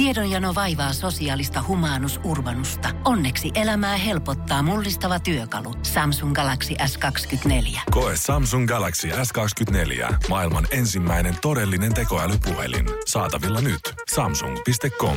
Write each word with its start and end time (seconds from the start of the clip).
Tiedonjano 0.00 0.54
vaivaa 0.54 0.92
sosiaalista 0.92 1.64
humanus 1.68 2.20
urbanusta. 2.24 2.88
Onneksi 3.04 3.50
elämää 3.54 3.96
helpottaa 3.96 4.62
mullistava 4.62 5.18
työkalu. 5.20 5.74
Samsung 5.82 6.34
Galaxy 6.34 6.74
S24. 6.74 7.80
Koe 7.90 8.12
Samsung 8.16 8.68
Galaxy 8.68 9.08
S24. 9.08 10.14
Maailman 10.28 10.66
ensimmäinen 10.70 11.34
todellinen 11.42 11.94
tekoälypuhelin. 11.94 12.86
Saatavilla 13.06 13.60
nyt. 13.60 13.80
Samsung.com. 14.14 15.16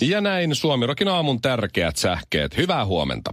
Ja 0.00 0.20
näin 0.20 0.54
Suomirokin 0.54 1.08
aamun 1.08 1.40
tärkeät 1.40 1.96
sähkeet. 1.96 2.56
Hyvää 2.56 2.84
huomenta. 2.84 3.30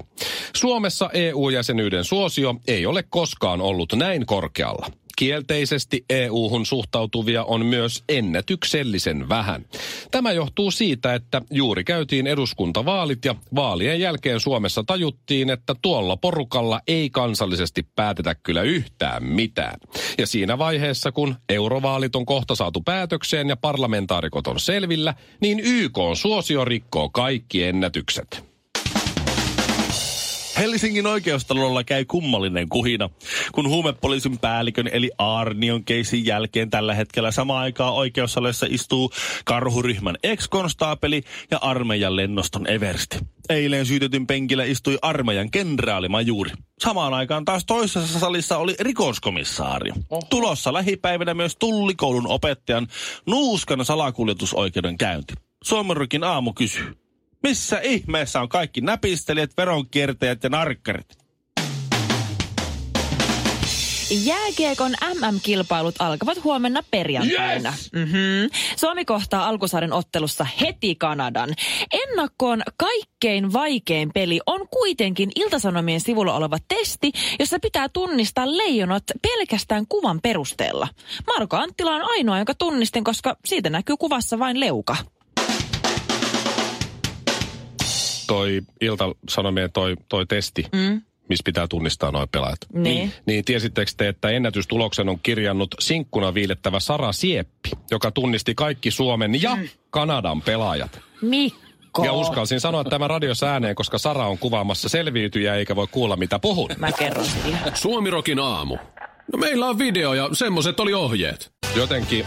Suomessa 0.56 1.10
EU-jäsenyyden 1.14 2.04
suosio 2.04 2.56
ei 2.68 2.86
ole 2.86 3.04
koskaan 3.04 3.62
ollut 3.62 3.94
näin 3.94 4.26
korkealla. 4.26 4.88
Kielteisesti 5.16 6.06
EU-hun 6.10 6.66
suhtautuvia 6.66 7.44
on 7.44 7.66
myös 7.66 8.04
ennätyksellisen 8.10 9.30
vähän. 9.30 9.66
Tämä 10.12 10.32
johtuu 10.32 10.72
siitä, 10.72 11.14
että 11.14 11.42
juuri 11.52 11.84
käytiin 11.84 12.28
eduskuntavaalit 12.28 13.26
ja 13.26 13.36
vaalien 13.56 14.00
jälkeen 14.00 14.40
Suomessa 14.40 14.84
tajuttiin, 14.84 15.50
että 15.50 15.76
tuolla 15.82 16.18
porukalla 16.18 16.82
ei 16.88 17.10
kansallisesti 17.10 17.88
päätetä 17.96 18.36
kyllä 18.36 18.62
yhtään 18.62 19.24
mitään. 19.24 19.80
Ja 20.18 20.28
siinä 20.28 20.58
vaiheessa, 20.58 21.12
kun 21.12 21.36
eurovaalit 21.50 22.16
on 22.16 22.26
kohta 22.26 22.56
saatu 22.56 22.82
päätökseen 22.82 23.50
ja 23.50 23.58
parlamentaarikot 23.58 24.48
on 24.48 24.60
selvillä, 24.60 25.14
niin 25.42 25.60
YK 25.60 25.98
on 25.98 26.16
suosio 26.16 26.66
rikkoo 26.66 27.10
kaikki 27.10 27.64
ennätykset. 27.64 28.55
Helsingin 30.58 31.08
oikeustalolla 31.08 31.84
käy 31.84 32.06
kummallinen 32.06 32.70
kuhina, 32.70 33.10
kun 33.52 33.70
huumepoliisin 33.70 34.40
päällikön 34.40 34.90
eli 34.92 35.12
Arnion 35.18 35.84
keisin 35.86 36.26
jälkeen 36.26 36.70
tällä 36.70 36.94
hetkellä 36.94 37.32
samaan 37.32 37.62
aikaan 37.62 37.94
oikeussaleissa 37.94 38.66
istuu 38.70 39.12
karhuryhmän 39.46 40.18
ex-konstaapeli 40.24 41.24
ja 41.52 41.58
armeijan 41.58 42.16
lennoston 42.16 42.68
Eversti. 42.68 43.18
Eilen 43.50 43.86
syytetyn 43.86 44.28
penkillä 44.28 44.64
istui 44.64 44.98
armeijan 45.02 45.52
kenraalimajuuri. 45.52 46.52
Samaan 46.80 47.14
aikaan 47.14 47.46
taas 47.46 47.66
toisessa 47.66 48.20
salissa 48.20 48.58
oli 48.58 48.76
rikoskomissaari. 48.80 49.92
Tulossa 50.30 50.74
lähipäivänä 50.74 51.34
myös 51.34 51.56
tullikoulun 51.56 52.28
opettajan 52.28 52.88
nuuskan 53.28 53.86
salakuljetusoikeuden 53.86 54.98
käynti. 54.98 55.34
Suomenrykin 55.64 56.24
aamu 56.24 56.54
kysyy. 56.54 57.05
Missä 57.46 57.80
ihmeessä 57.84 58.42
on 58.42 58.50
kaikki 58.50 58.82
näpistelijät, 58.82 59.52
veronkiertäjät 59.58 60.44
ja 60.44 60.50
narkkarit? 60.50 61.18
Jääkiekon 64.24 64.92
MM-kilpailut 64.92 65.96
alkavat 66.00 66.44
huomenna 66.44 66.84
perjantaina. 66.92 67.70
Yes! 67.70 67.92
Mm-hmm. 67.94 68.50
Suomi 68.76 69.06
kohtaa 69.06 69.48
alkusarjan 69.48 69.94
ottelussa 69.94 70.48
heti 70.62 70.96
Kanadan. 70.96 71.50
Ennakkoon 71.92 72.62
kaikkein 72.78 73.54
vaikein 73.54 74.12
peli 74.14 74.40
on 74.46 74.68
kuitenkin 74.68 75.32
Iltasanomien 75.36 76.02
sivulla 76.02 76.36
oleva 76.36 76.58
testi, 76.68 77.12
jossa 77.40 77.60
pitää 77.60 77.90
tunnistaa 77.90 78.58
leijonat 78.58 79.04
pelkästään 79.22 79.86
kuvan 79.90 80.22
perusteella. 80.22 80.88
Marko 81.28 81.58
Anttila 81.58 81.96
on 81.96 82.04
ainoa, 82.04 82.38
jonka 82.38 82.56
tunnistin, 82.56 83.04
koska 83.04 83.38
siitä 83.46 83.70
näkyy 83.70 83.98
kuvassa 83.98 84.40
vain 84.40 84.60
leuka. 84.60 84.96
Toi 88.28 88.62
Ilta-Sanomien 88.82 89.72
toi, 89.72 89.96
toi 90.10 90.26
testi, 90.26 90.66
mm. 90.72 91.02
missä 91.30 91.42
pitää 91.46 91.68
tunnistaa 91.68 92.12
noin 92.12 92.30
pelaajat. 92.30 92.60
Niin. 92.74 93.14
Niin 93.26 93.46
tiesittekö 93.46 93.92
te, 93.98 94.08
että 94.08 94.30
ennätystuloksen 94.30 95.10
on 95.10 95.20
kirjannut 95.24 95.76
sinkkuna 95.80 96.34
viilettävä 96.34 96.80
Sara 96.80 97.12
Sieppi, 97.12 97.70
joka 97.92 98.12
tunnisti 98.12 98.56
kaikki 98.56 98.92
Suomen 98.92 99.42
ja 99.42 99.56
mm. 99.56 99.68
Kanadan 99.90 100.42
pelaajat. 100.42 101.00
Mikko. 101.22 102.06
Ja 102.06 102.14
uskalsin 102.14 102.60
sanoa 102.60 102.84
tämän 102.84 103.10
radiossa 103.10 103.48
ääneen, 103.48 103.76
koska 103.76 103.98
Sara 103.98 104.28
on 104.28 104.38
kuvaamassa 104.38 104.90
selviytyjä 104.90 105.56
eikä 105.56 105.76
voi 105.76 105.88
kuulla 105.92 106.16
mitä 106.16 106.40
puhun. 106.40 106.70
Mä 106.78 106.92
kerron. 106.92 107.26
Suomirokin 107.74 108.40
aamu. 108.40 108.78
No 109.34 109.40
meillä 109.40 109.68
on 109.68 109.78
video 109.78 110.14
ja 110.14 110.30
semmoset 110.34 110.80
oli 110.80 110.94
ohjeet. 110.94 111.52
Jotenkin 111.76 112.26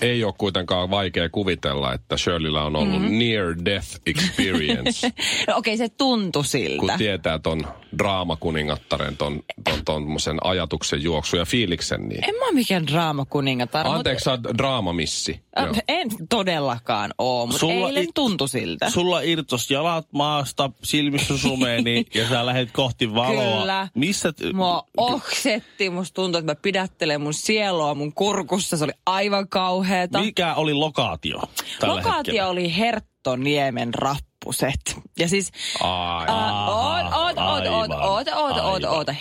ei 0.00 0.24
ole 0.24 0.34
kuitenkaan 0.38 0.90
vaikea 0.90 1.28
kuvitella, 1.28 1.94
että 1.94 2.16
Shirleyllä 2.16 2.64
on 2.64 2.76
ollut 2.76 3.00
mm-hmm. 3.02 3.18
near 3.18 3.54
death 3.64 4.00
experience. 4.06 5.08
no 5.48 5.56
okei, 5.56 5.74
okay, 5.74 5.76
se 5.76 5.88
tuntui 5.88 6.44
siltä. 6.44 6.80
Kun 6.80 6.90
tietää 6.98 7.38
ton 7.38 7.66
draamakuningattaren, 7.98 9.16
ton, 9.16 9.42
ton, 9.64 9.84
ton 9.84 10.38
ajatuksen 10.44 11.02
juoksu 11.02 11.36
ja 11.36 11.44
fiiliksen. 11.44 12.08
Niin. 12.08 12.24
En 12.28 12.34
mä 12.34 12.44
ole 12.44 12.54
mikään 12.54 12.86
draamakuningatar. 12.86 13.86
Anteeksi, 13.86 14.24
sä 14.24 14.30
oot 14.30 14.40
draamamissi. 14.58 15.40
Äh, 15.58 15.82
en 15.88 16.08
todellakaan 16.28 17.14
oo, 17.18 17.46
mutta 17.46 17.60
sulla 17.60 17.88
eilen 17.88 18.04
it, 18.04 18.10
tuntui 18.14 18.48
siltä. 18.48 18.90
Sulla 18.90 19.20
irtos 19.20 19.70
jalat 19.70 20.06
maasta, 20.12 20.70
silmissä 20.82 21.38
sumeeni 21.38 22.04
ja 22.14 22.28
sä 22.28 22.46
lähdet 22.46 22.72
kohti 22.72 23.14
valoa. 23.14 23.60
Kyllä. 23.60 23.88
Missä? 23.94 24.32
T- 24.32 24.52
Mua 24.52 24.86
oksetti, 24.96 25.90
musta 25.90 26.14
tuntui, 26.14 26.38
että 26.38 26.52
mä 26.52 26.60
pidättelen 26.62 27.20
mun 27.20 27.34
sielua 27.34 27.94
mun 27.94 28.12
kurkussa. 28.12 28.76
Se 28.76 28.84
oli 28.84 28.92
aivan 29.06 29.48
kauheeta. 29.90 30.20
Mikä 30.20 30.54
oli 30.54 30.74
lokaatio? 30.74 31.40
Lokaatio 31.82 32.16
hetkellä? 32.16 32.48
oli 32.48 32.76
Herttoniemen 32.76 33.94
rappuset. 33.94 34.96
Ja 35.18 35.28
siis... 35.28 35.50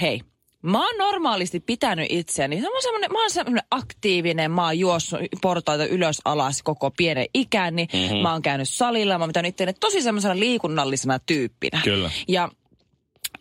Hei. 0.02 0.22
Mä 0.64 0.86
oon 0.86 0.98
normaalisti 0.98 1.60
pitänyt 1.60 2.08
itseäni. 2.10 2.62
Mä 2.62 2.68
oon 2.68 2.82
semmonen, 2.82 3.12
mä 3.12 3.22
oon 3.22 3.32
semmonen 3.32 3.64
aktiivinen, 3.72 4.52
mä 4.52 4.66
oon 4.66 4.80
juossut 4.80 5.20
portaita 5.42 5.86
ylös 5.86 6.22
alas 6.26 6.64
koko 6.64 6.92
pienen 6.92 7.26
ikäni. 7.34 7.88
Niin 7.94 8.04
mm-hmm. 8.04 8.22
Mä 8.22 8.32
oon 8.32 8.42
käynyt 8.42 8.70
salilla, 8.70 9.18
mä 9.18 9.24
oon 9.24 9.30
pitänyt 9.30 9.50
itseäni 9.50 9.74
tosi 9.74 10.02
semmoisena 10.02 10.40
liikunnallisena 10.40 11.20
tyyppinä. 11.20 11.82
Kyllä. 11.84 12.12
Ja 12.28 12.50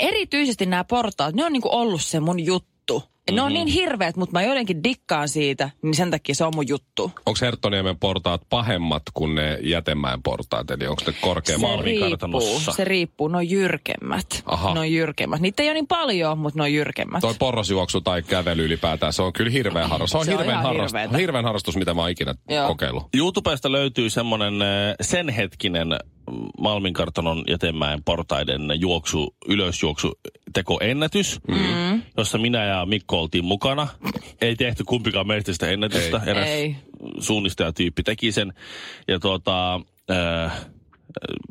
erityisesti 0.00 0.66
nämä 0.66 0.84
portaat, 0.84 1.34
ne 1.34 1.44
on 1.44 1.52
niinku 1.52 1.68
ollut 1.72 2.02
se 2.02 2.20
mun 2.20 2.46
juttu. 2.46 3.02
Mm-hmm. 3.28 3.36
Ne 3.36 3.42
on 3.42 3.52
niin 3.52 3.66
hirveät, 3.66 4.16
mutta 4.16 4.32
mä 4.32 4.42
jotenkin 4.42 4.84
dikkaan 4.84 5.28
siitä, 5.28 5.70
niin 5.82 5.94
sen 5.94 6.10
takia 6.10 6.34
se 6.34 6.44
on 6.44 6.52
mun 6.54 6.68
juttu. 6.68 7.12
Onko 7.26 7.38
Herttoniemen 7.42 7.98
portaat 7.98 8.42
pahemmat 8.50 9.02
kuin 9.14 9.34
ne 9.34 9.58
Jätemäen 9.62 10.22
portaat? 10.22 10.70
Eli 10.70 10.86
onko 10.86 11.02
ne 11.06 11.14
korkea 11.20 11.58
Se 11.58 11.82
riippuu, 11.82 12.60
se 12.76 12.84
riippuu, 12.84 13.28
ne 13.28 13.36
on 13.36 13.50
jyrkemmät. 13.50 14.42
Aha. 14.46 14.74
Ne 14.74 14.80
on 14.80 14.92
jyrkemmät. 14.92 15.40
Niitä 15.40 15.62
ei 15.62 15.68
ole 15.68 15.74
niin 15.74 15.86
paljon, 15.86 16.38
mutta 16.38 16.58
ne 16.58 16.62
on 16.62 16.72
jyrkemmät. 16.72 17.20
Toi 17.20 17.34
porrosjuoksu 17.38 18.00
tai 18.00 18.22
kävely 18.22 18.64
ylipäätään, 18.64 19.12
se 19.12 19.22
on 19.22 19.32
kyllä 19.32 19.50
hirveä 19.50 19.88
harrastus. 19.88 20.10
Se 20.12 20.18
on, 20.18 20.24
Se 20.24 20.30
on 20.30 20.38
hirveän, 20.38 20.54
ihan 20.60 20.64
harrastus, 20.64 21.00
hirveetä. 21.00 21.18
hirveän 21.18 21.44
harrastus, 21.44 21.76
mitä 21.76 21.94
mä 21.94 22.00
oon 22.00 22.10
ikinä 22.10 22.34
Joo. 22.48 22.66
kokeillut. 22.68 23.06
YouTubesta 23.16 23.72
löytyy 23.72 24.10
semmonen 24.10 24.62
eh, 24.62 24.94
sen 25.00 25.28
hetkinen 25.28 25.88
Malmin 26.60 26.92
kartanon 26.94 27.44
jätemäen 27.46 28.04
portaiden 28.04 28.60
juoksu, 28.74 29.34
ylösjuoksu 29.48 30.18
tekoennätys, 30.52 31.40
mm. 31.48 32.02
jossa 32.16 32.38
minä 32.38 32.64
ja 32.64 32.86
Mikko 32.86 33.20
oltiin 33.20 33.44
mukana. 33.44 33.88
Ei 34.40 34.56
tehty 34.56 34.84
kumpikaan 34.84 35.26
meistä 35.26 35.52
sitä 35.52 35.70
ennätystä. 35.70 36.20
Ei. 36.24 36.30
Eräs 36.30 36.48
Ei. 36.48 36.76
suunnistajatyyppi 37.18 38.02
teki 38.02 38.32
sen. 38.32 38.52
Ja 39.08 39.20
tuota, 39.20 39.80
äh, 40.10 40.66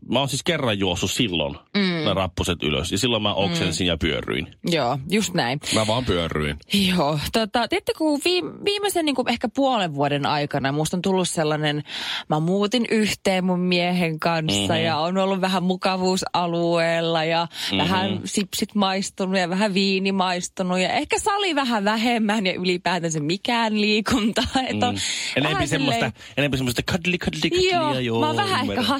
mä 0.09 0.19
oon 0.19 0.29
siis 0.29 0.43
kerran 0.43 0.79
juossut 0.79 1.11
silloin 1.11 1.55
mm. 1.77 2.05
ne 2.05 2.13
rappuset 2.13 2.63
ylös. 2.63 2.91
Ja 2.91 2.97
silloin 2.97 3.23
mä 3.23 3.33
oksensin 3.33 3.85
mm. 3.85 3.89
ja 3.89 3.97
pyörryin. 3.97 4.47
Joo, 4.63 4.99
just 5.09 5.33
näin. 5.33 5.59
Mä 5.75 5.87
vaan 5.87 6.05
pyörryin. 6.05 6.57
Joo, 6.73 7.19
tota, 7.33 7.67
tiedätte, 7.67 7.93
kun 7.97 8.19
viime, 8.25 8.51
viimeisen 8.65 9.05
niin 9.05 9.15
kuin 9.15 9.29
ehkä 9.29 9.49
puolen 9.49 9.95
vuoden 9.95 10.25
aikana 10.25 10.71
musta 10.71 10.97
on 10.97 11.01
tullut 11.01 11.29
sellainen, 11.29 11.83
mä 12.29 12.39
muutin 12.39 12.85
yhteen 12.91 13.45
mun 13.45 13.59
miehen 13.59 14.19
kanssa 14.19 14.73
mm-hmm. 14.73 14.85
ja 14.85 14.97
on 14.97 15.17
ollut 15.17 15.41
vähän 15.41 15.63
mukavuusalueella 15.63 17.23
ja 17.23 17.47
mm-hmm. 17.51 17.77
vähän 17.77 18.21
sipsit 18.25 18.75
maistunut 18.75 19.39
ja 19.39 19.49
vähän 19.49 19.73
viini 19.73 20.11
maistunut 20.11 20.79
ja 20.79 20.89
ehkä 20.89 21.19
sali 21.19 21.55
vähän 21.55 21.83
vähemmän 21.83 22.45
ja 22.45 22.53
ylipäätänsä 22.53 23.19
mikään 23.19 23.81
liikunta. 23.81 24.41
Mm. 24.67 24.83
On 24.83 24.97
Enempi 25.35 25.67
semmoista, 25.67 25.95
silleen- 25.95 26.13
enempi 26.37 26.57
semmoista 26.57 26.81
kadli, 26.85 27.17
kadli, 27.17 27.49
kadli. 27.49 27.71
Joo, 27.71 27.99
joo 27.99 28.19
mä 28.19 28.27
oon 28.27 28.35
vähän 28.35 28.61
ymmärrän. 28.61 28.83
ehkä 28.83 28.93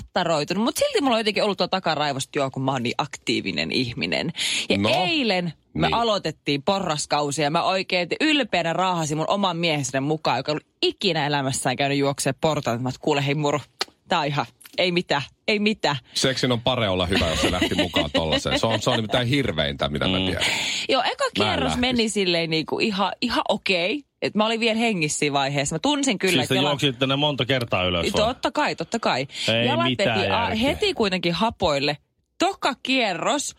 hattaroitunut, 0.48 0.64
mutta 0.64 0.80
silti 0.80 1.02
mulla 1.02 1.16
on 1.16 1.20
jotenkin 1.20 1.44
ollut 1.44 1.58
tuo 1.58 1.68
takaraivosta 1.68 2.40
joo, 2.40 2.52
kun 2.52 2.64
mä 2.64 2.72
oon 2.72 2.84
niin 2.84 2.96
aktiivinen 2.98 3.72
ihminen. 3.72 4.34
Ja 4.70 4.78
No, 4.78 4.90
eilen 4.94 5.54
me 5.74 5.88
niin. 5.88 5.94
aloitettiin 5.96 6.64
porraskausi 6.64 7.42
ja 7.42 7.52
mä 7.52 7.64
oikein 7.64 8.08
ylpeänä 8.22 8.74
raahasin 8.74 9.18
mun 9.18 9.30
oman 9.30 9.58
miehensä 9.58 10.02
mukaan, 10.02 10.38
joka 10.40 10.52
ollut 10.52 10.68
ikinä 10.82 11.28
elämässään 11.28 11.76
käynyt 11.76 11.98
juokseen 11.98 12.36
portaat. 12.42 12.82
Mä 12.82 12.90
kuule 13.02 13.26
hei 13.26 13.36
muru, 13.36 13.60
tää 14.08 14.20
on 14.20 14.26
ihan, 14.26 14.46
ei 14.78 14.92
mitään, 14.92 15.22
ei 15.48 15.60
mitään. 15.60 15.96
Seksin 16.14 16.52
on 16.52 16.62
pare 16.62 16.90
olla 16.90 17.06
hyvä, 17.06 17.30
jos 17.30 17.42
se 17.42 17.52
lähti 17.52 17.76
mukaan 17.76 18.10
tollaiseen. 18.14 18.60
Se 18.60 18.68
on, 18.68 18.82
se 18.82 18.90
on 18.90 18.96
nimittäin 18.96 19.28
hirveintä, 19.28 19.90
mitä 19.90 20.08
mä 20.08 20.18
tiedän. 20.18 20.46
Joo, 20.90 21.04
eka 21.04 21.26
kierros 21.34 21.78
meni 21.78 22.10
silleen 22.10 22.50
niinku 22.50 22.80
ihan, 22.80 23.12
ihan 23.22 23.44
okei. 23.50 24.04
Et 24.22 24.36
mä 24.36 24.46
olin 24.46 24.60
vielä 24.60 24.80
hengissä 24.80 25.20
siinä 25.20 25.34
vaiheessa. 25.34 25.76
Mä 25.76 25.80
tunsin 25.80 26.18
kyllä, 26.20 26.34
Siis 26.34 26.48
te 26.50 26.56
jalat- 26.56 26.62
juoksitte 26.70 27.08
ne 27.08 27.16
monta 27.16 27.46
kertaa 27.46 27.84
ylös 27.86 28.14
vai? 28.14 28.26
Totta 28.26 28.52
kai, 28.52 28.76
totta 28.76 29.00
kai. 29.00 29.28
Ei 29.54 29.66
Jalat 29.68 29.86
mitään 29.86 30.20
veti 30.20 30.32
a- 30.32 30.56
heti 30.56 30.94
kuitenkin 30.94 31.34
hapoille. 31.34 31.98
Toka 32.40 32.74
kierros. 32.84 33.56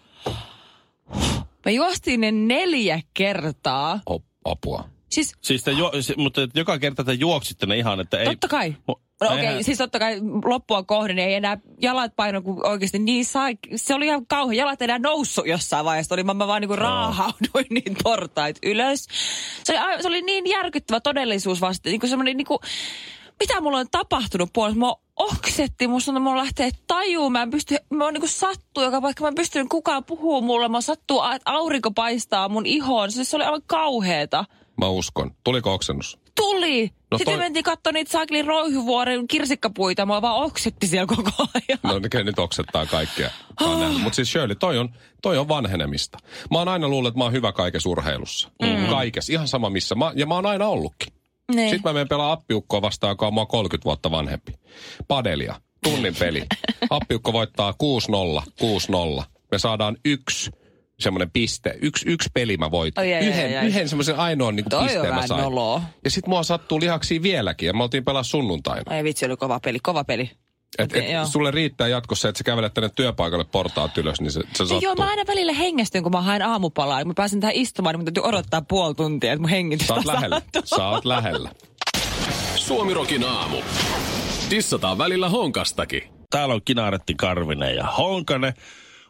Me 1.64 1.72
juostiin 1.72 2.20
ne 2.20 2.30
neljä 2.32 3.00
kertaa. 3.14 4.00
O, 4.10 4.18
apua. 4.44 4.88
Siis 5.10 5.32
Siis 5.40 5.64
te 5.64 5.70
juo, 5.72 5.92
se, 6.00 6.14
mutta 6.16 6.40
joka 6.54 6.78
kerta 6.78 7.04
te 7.04 7.12
juoksitte 7.12 7.66
ne 7.66 7.76
ihan, 7.76 8.00
että 8.00 8.18
ei... 8.18 8.26
Totta 8.26 8.48
kai. 8.48 8.76
Mo- 8.92 9.00
No 9.20 9.26
okei, 9.26 9.48
okay, 9.48 9.62
siis 9.62 9.78
totta 9.78 9.98
kai 9.98 10.20
loppua 10.44 10.82
kohden 10.82 11.18
ei 11.18 11.34
enää 11.34 11.58
jalat 11.82 12.12
paino, 12.16 12.42
kun 12.42 12.66
oikeasti 12.66 12.98
niin 12.98 13.24
sai, 13.24 13.58
se 13.76 13.94
oli 13.94 14.06
ihan 14.06 14.26
kauhean. 14.26 14.56
Jalat 14.56 14.82
enää 14.82 14.98
noussut 14.98 15.46
jossain 15.46 15.84
vaiheessa. 15.84 16.14
Oli, 16.14 16.22
mä, 16.22 16.34
mä 16.34 16.46
vaan 16.46 16.60
niinku 16.60 16.76
raahauduin 16.76 17.66
niin 17.74 17.96
portait 18.02 18.58
ylös. 18.62 19.06
Se 19.64 19.80
oli, 19.80 20.02
se 20.02 20.08
oli 20.08 20.22
niin 20.22 20.46
järkyttävä 20.46 21.00
todellisuus 21.00 21.60
vasta. 21.60 21.88
Niinku 21.88 22.06
semmoinen 22.06 22.36
niinku, 22.36 22.60
mitä 23.40 23.60
mulla 23.60 23.78
on 23.78 23.86
tapahtunut 23.90 24.50
puolesta? 24.52 24.78
Mua 24.78 25.00
oksetti, 25.16 25.86
musta 25.86 26.12
on, 26.12 26.22
mulla 26.22 26.42
lähtee 26.42 26.70
tajuun. 26.86 27.32
Mä 27.32 27.42
en 27.42 27.50
pysty, 27.50 27.76
mä 27.90 28.04
oon 28.04 28.14
niinku 28.14 28.28
sattuu 28.28 28.82
joka 28.82 29.00
paikka. 29.00 29.22
Mä 29.22 29.28
en 29.28 29.34
pystynyt 29.34 29.68
kukaan 29.68 30.04
puhuu 30.04 30.40
mulle. 30.40 30.68
Mä 30.68 30.80
sattuu, 30.80 31.22
että 31.34 31.52
aurinko 31.52 31.90
paistaa 31.90 32.48
mun 32.48 32.66
ihoon. 32.66 33.12
Se, 33.12 33.24
se 33.24 33.36
oli 33.36 33.44
aivan 33.44 33.62
kauheeta. 33.66 34.44
Mä 34.76 34.88
uskon. 34.88 35.30
Tuliko 35.44 35.74
oksennus? 35.74 36.18
Tuli! 36.38 36.90
No 37.10 37.18
Sitten 37.18 37.34
toi- 37.34 37.44
mentiin 37.44 37.64
katsoa 37.64 37.92
niitä 37.92 38.10
Saakelin 38.10 38.46
roihuvuoren 38.46 39.28
kirsikkapuita. 39.28 40.06
Mä 40.06 40.22
vaan 40.22 40.36
oksetti 40.44 40.86
siellä 40.86 41.06
koko 41.06 41.30
ajan. 41.54 41.78
No 41.82 41.98
ne 41.98 42.22
nyt 42.22 42.38
oksettaa 42.38 42.86
kaikkea. 42.86 43.30
Mutta 44.02 44.16
siis 44.16 44.32
Shirley, 44.32 44.54
toi 44.54 44.78
on, 44.78 44.88
toi 45.22 45.38
on 45.38 45.48
vanhenemista. 45.48 46.18
Mä 46.50 46.58
oon 46.58 46.68
aina 46.68 46.88
luullut, 46.88 47.08
että 47.08 47.18
mä 47.18 47.24
oon 47.24 47.32
hyvä 47.32 47.52
kaikessa 47.52 47.88
urheilussa. 47.88 48.50
Mm. 48.62 48.86
Kaikessa, 48.86 49.32
ihan 49.32 49.48
sama 49.48 49.70
missä. 49.70 49.94
Mä, 49.94 50.12
ja 50.14 50.26
mä 50.26 50.34
oon 50.34 50.46
aina 50.46 50.66
ollutkin. 50.68 51.12
Niin. 51.54 51.70
Sitten 51.70 51.90
mä 51.90 51.92
menen 51.92 52.08
pelaa 52.08 52.32
appiukkoa 52.32 52.82
vastaan, 52.82 53.10
joka 53.10 53.26
on 53.26 53.34
mua 53.34 53.46
30 53.46 53.84
vuotta 53.84 54.10
vanhempi. 54.10 54.52
Padelia, 55.08 55.60
tunnin 55.84 56.14
peli. 56.18 56.46
Appiukko 56.90 57.32
voittaa 57.32 57.74
6-0, 58.40 58.42
6-0. 59.20 59.24
Me 59.50 59.58
saadaan 59.58 59.96
yksi 60.04 60.50
semmoinen 61.00 61.30
piste. 61.30 61.74
Yksi, 61.80 62.08
yksi 62.08 62.30
peli 62.34 62.56
mä 62.56 62.70
voitin. 62.70 63.00
Ai, 63.00 63.26
yhden, 63.26 63.66
yhden 63.66 63.88
semmoisen 63.88 64.16
ainoan 64.16 64.56
niin 64.56 64.74
on 64.74 64.84
pisteen 64.84 65.14
mä 65.14 65.26
sain. 65.26 65.42
noloa. 65.42 65.82
Ja 66.04 66.10
sit 66.10 66.26
mua 66.26 66.42
sattuu 66.42 66.80
lihaksi 66.80 67.22
vieläkin. 67.22 67.66
Ja 67.66 67.72
me 67.72 67.82
oltiin 67.82 68.04
pelaa 68.04 68.22
sunnuntaina. 68.22 68.94
Ai 68.94 69.04
vitsi, 69.04 69.26
oli 69.26 69.36
kova 69.36 69.60
peli, 69.60 69.78
kova 69.80 70.04
peli. 70.04 70.30
Et, 70.78 70.96
et, 70.96 71.10
joo. 71.10 71.26
sulle 71.26 71.50
riittää 71.50 71.88
jatkossa, 71.88 72.28
että 72.28 72.38
sä 72.38 72.44
kävelet 72.44 72.74
tänne 72.74 72.90
työpaikalle 72.94 73.44
portaat 73.44 73.98
ylös, 73.98 74.20
niin 74.20 74.32
se, 74.32 74.40
se 74.40 74.56
sattuu. 74.56 74.80
joo, 74.80 74.94
mä 74.94 75.08
aina 75.10 75.22
välillä 75.26 75.52
hengästyn, 75.52 76.02
kun 76.02 76.12
mä 76.12 76.22
haen 76.22 76.42
aamupalaa. 76.42 76.98
Kun 76.98 77.08
mä 77.08 77.14
pääsen 77.16 77.40
tähän 77.40 77.54
istumaan, 77.54 77.92
niin 77.92 77.98
mun 77.98 78.04
täytyy 78.04 78.22
odottaa 78.22 78.62
puoli 78.62 78.94
tuntia, 78.94 79.32
että 79.32 79.40
mun 79.40 79.50
hengitys 79.50 79.86
Sä 79.86 79.94
oot 79.94 80.04
lähellä. 80.04 80.42
Sä 80.64 80.88
oot 80.88 81.04
lähellä. 81.04 81.50
Suomirokin 82.56 83.24
aamu. 83.24 83.56
Dissataan 84.50 84.98
välillä 84.98 85.28
honkastakin. 85.28 86.02
Täällä 86.30 86.54
on 86.54 86.60
Kinaretti 86.64 87.14
Karvinen 87.14 87.76
ja 87.76 87.84
Honkanen. 87.84 88.54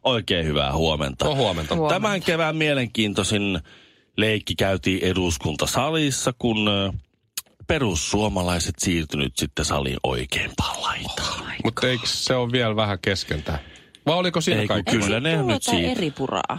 Oikein 0.04 0.46
hyvää 0.46 0.72
huomenta. 0.72 1.24
No 1.24 1.34
huomenta. 1.34 1.74
Huomenta. 1.76 1.94
Tämän 2.00 2.20
kevään 2.22 2.56
mielenkiintoisin 2.56 3.60
leikki 4.16 4.54
käytiin 4.54 5.04
eduskuntasalissa, 5.04 6.32
kun 6.38 6.70
perussuomalaiset 7.66 8.74
siirtynyt 8.78 9.36
sitten 9.36 9.64
salin 9.64 9.96
oikeimpaan 10.02 10.82
laitaan. 10.82 11.52
Mutta 11.64 11.86
eikö 11.88 12.06
se 12.06 12.34
ole 12.34 12.52
vielä 12.52 12.76
vähän 12.76 12.98
kesken? 13.02 13.44
Vai 14.06 14.14
oliko 14.16 14.40
siinä 14.40 14.60
Ei, 14.60 14.66
kaikki? 14.68 14.98
kyllä 14.98 15.20
ne 15.20 15.42
nyt 15.42 15.62
siitä. 15.62 15.90
eri 15.90 16.10
puraa. 16.10 16.58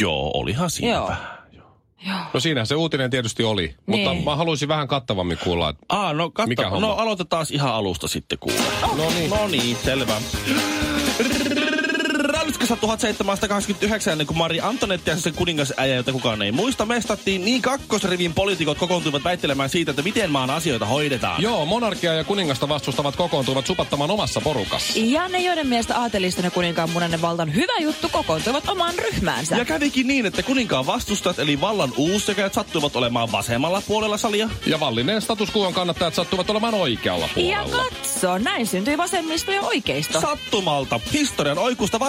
Joo, 0.00 0.30
olihan 0.34 0.70
siinä 0.70 0.94
Joo. 0.94 1.08
vähän. 1.08 1.42
No 2.34 2.40
siinä 2.40 2.64
se 2.64 2.74
uutinen 2.74 3.10
tietysti 3.10 3.44
oli. 3.44 3.74
Mutta 3.86 4.10
Niin. 4.12 4.24
mä 4.24 4.36
haluaisin 4.36 4.68
vähän 4.68 4.88
kattavammin 4.88 5.38
kuulla, 5.44 5.68
että 5.68 5.84
Ah, 5.88 6.14
no, 6.14 6.30
katso, 6.30 6.48
Mikä 6.48 6.70
homma? 6.70 6.86
no 6.86 6.92
aloitetaan 6.94 7.46
ihan 7.50 7.74
alusta 7.74 8.08
sitten 8.08 8.38
kuule. 8.38 8.58
No 8.96 9.10
niin. 9.10 9.30
No 9.30 9.48
niin, 9.48 9.76
selvä. 9.84 10.14
Ranskassa 12.62 12.80
1729, 12.80 14.12
ennen 14.12 14.26
kuin 14.26 14.38
Mari 14.38 14.60
Antonetti 14.60 15.10
ja 15.10 15.16
sen 15.16 15.34
kuningasäijä, 15.34 15.96
jota 15.96 16.12
kukaan 16.12 16.42
ei 16.42 16.52
muista, 16.52 16.86
mestattiin, 16.86 17.44
niin 17.44 17.62
kakkosrivin 17.62 18.34
poliitikot 18.34 18.78
kokoontuivat 18.78 19.24
väittelemään 19.24 19.68
siitä, 19.68 19.90
että 19.90 20.02
miten 20.02 20.30
maan 20.30 20.50
asioita 20.50 20.86
hoidetaan. 20.86 21.42
joo, 21.42 21.66
monarkia 21.66 22.14
ja 22.14 22.24
kuningasta 22.24 22.68
vastustavat 22.68 23.16
kokoontuivat 23.16 23.66
supattamaan 23.66 24.10
omassa 24.10 24.40
porukassa. 24.40 24.92
Ja 24.96 25.28
ne, 25.28 25.40
joiden 25.40 25.66
mielestä 25.66 25.98
aateliston 25.98 26.44
ja 26.44 26.50
kuninkaan 26.50 26.90
munainen 26.90 27.22
valta 27.22 27.42
on 27.42 27.54
hyvä 27.54 27.72
juttu, 27.80 28.08
kokoontuivat 28.08 28.68
omaan 28.68 28.94
ryhmäänsä. 28.98 29.56
Ja 29.56 29.64
kävikin 29.64 30.06
niin, 30.06 30.26
että 30.26 30.42
kuninkaan 30.42 30.86
vastustajat 30.86 31.38
eli 31.38 31.60
vallan 31.60 31.92
uussekajat 31.96 32.54
sattuivat 32.54 32.96
olemaan 32.96 33.32
vasemmalla 33.32 33.82
puolella 33.86 34.16
salia. 34.16 34.48
Ja 34.66 34.80
vallinneen 34.80 35.22
status 35.22 35.56
quoon 35.56 35.74
kannattajat 35.74 36.14
sattuvat 36.14 36.50
olemaan 36.50 36.74
oikealla 36.74 37.28
Ja 37.36 37.62
puolella. 37.62 37.84
katso, 37.84 38.38
näin 38.38 38.66
syntyi 38.66 38.98
vasemmisto 38.98 39.52
ja 39.52 39.62
oikeisto. 39.62 40.20
Sattumalta 40.20 41.00
historian 41.12 41.58
oikusta 41.58 42.00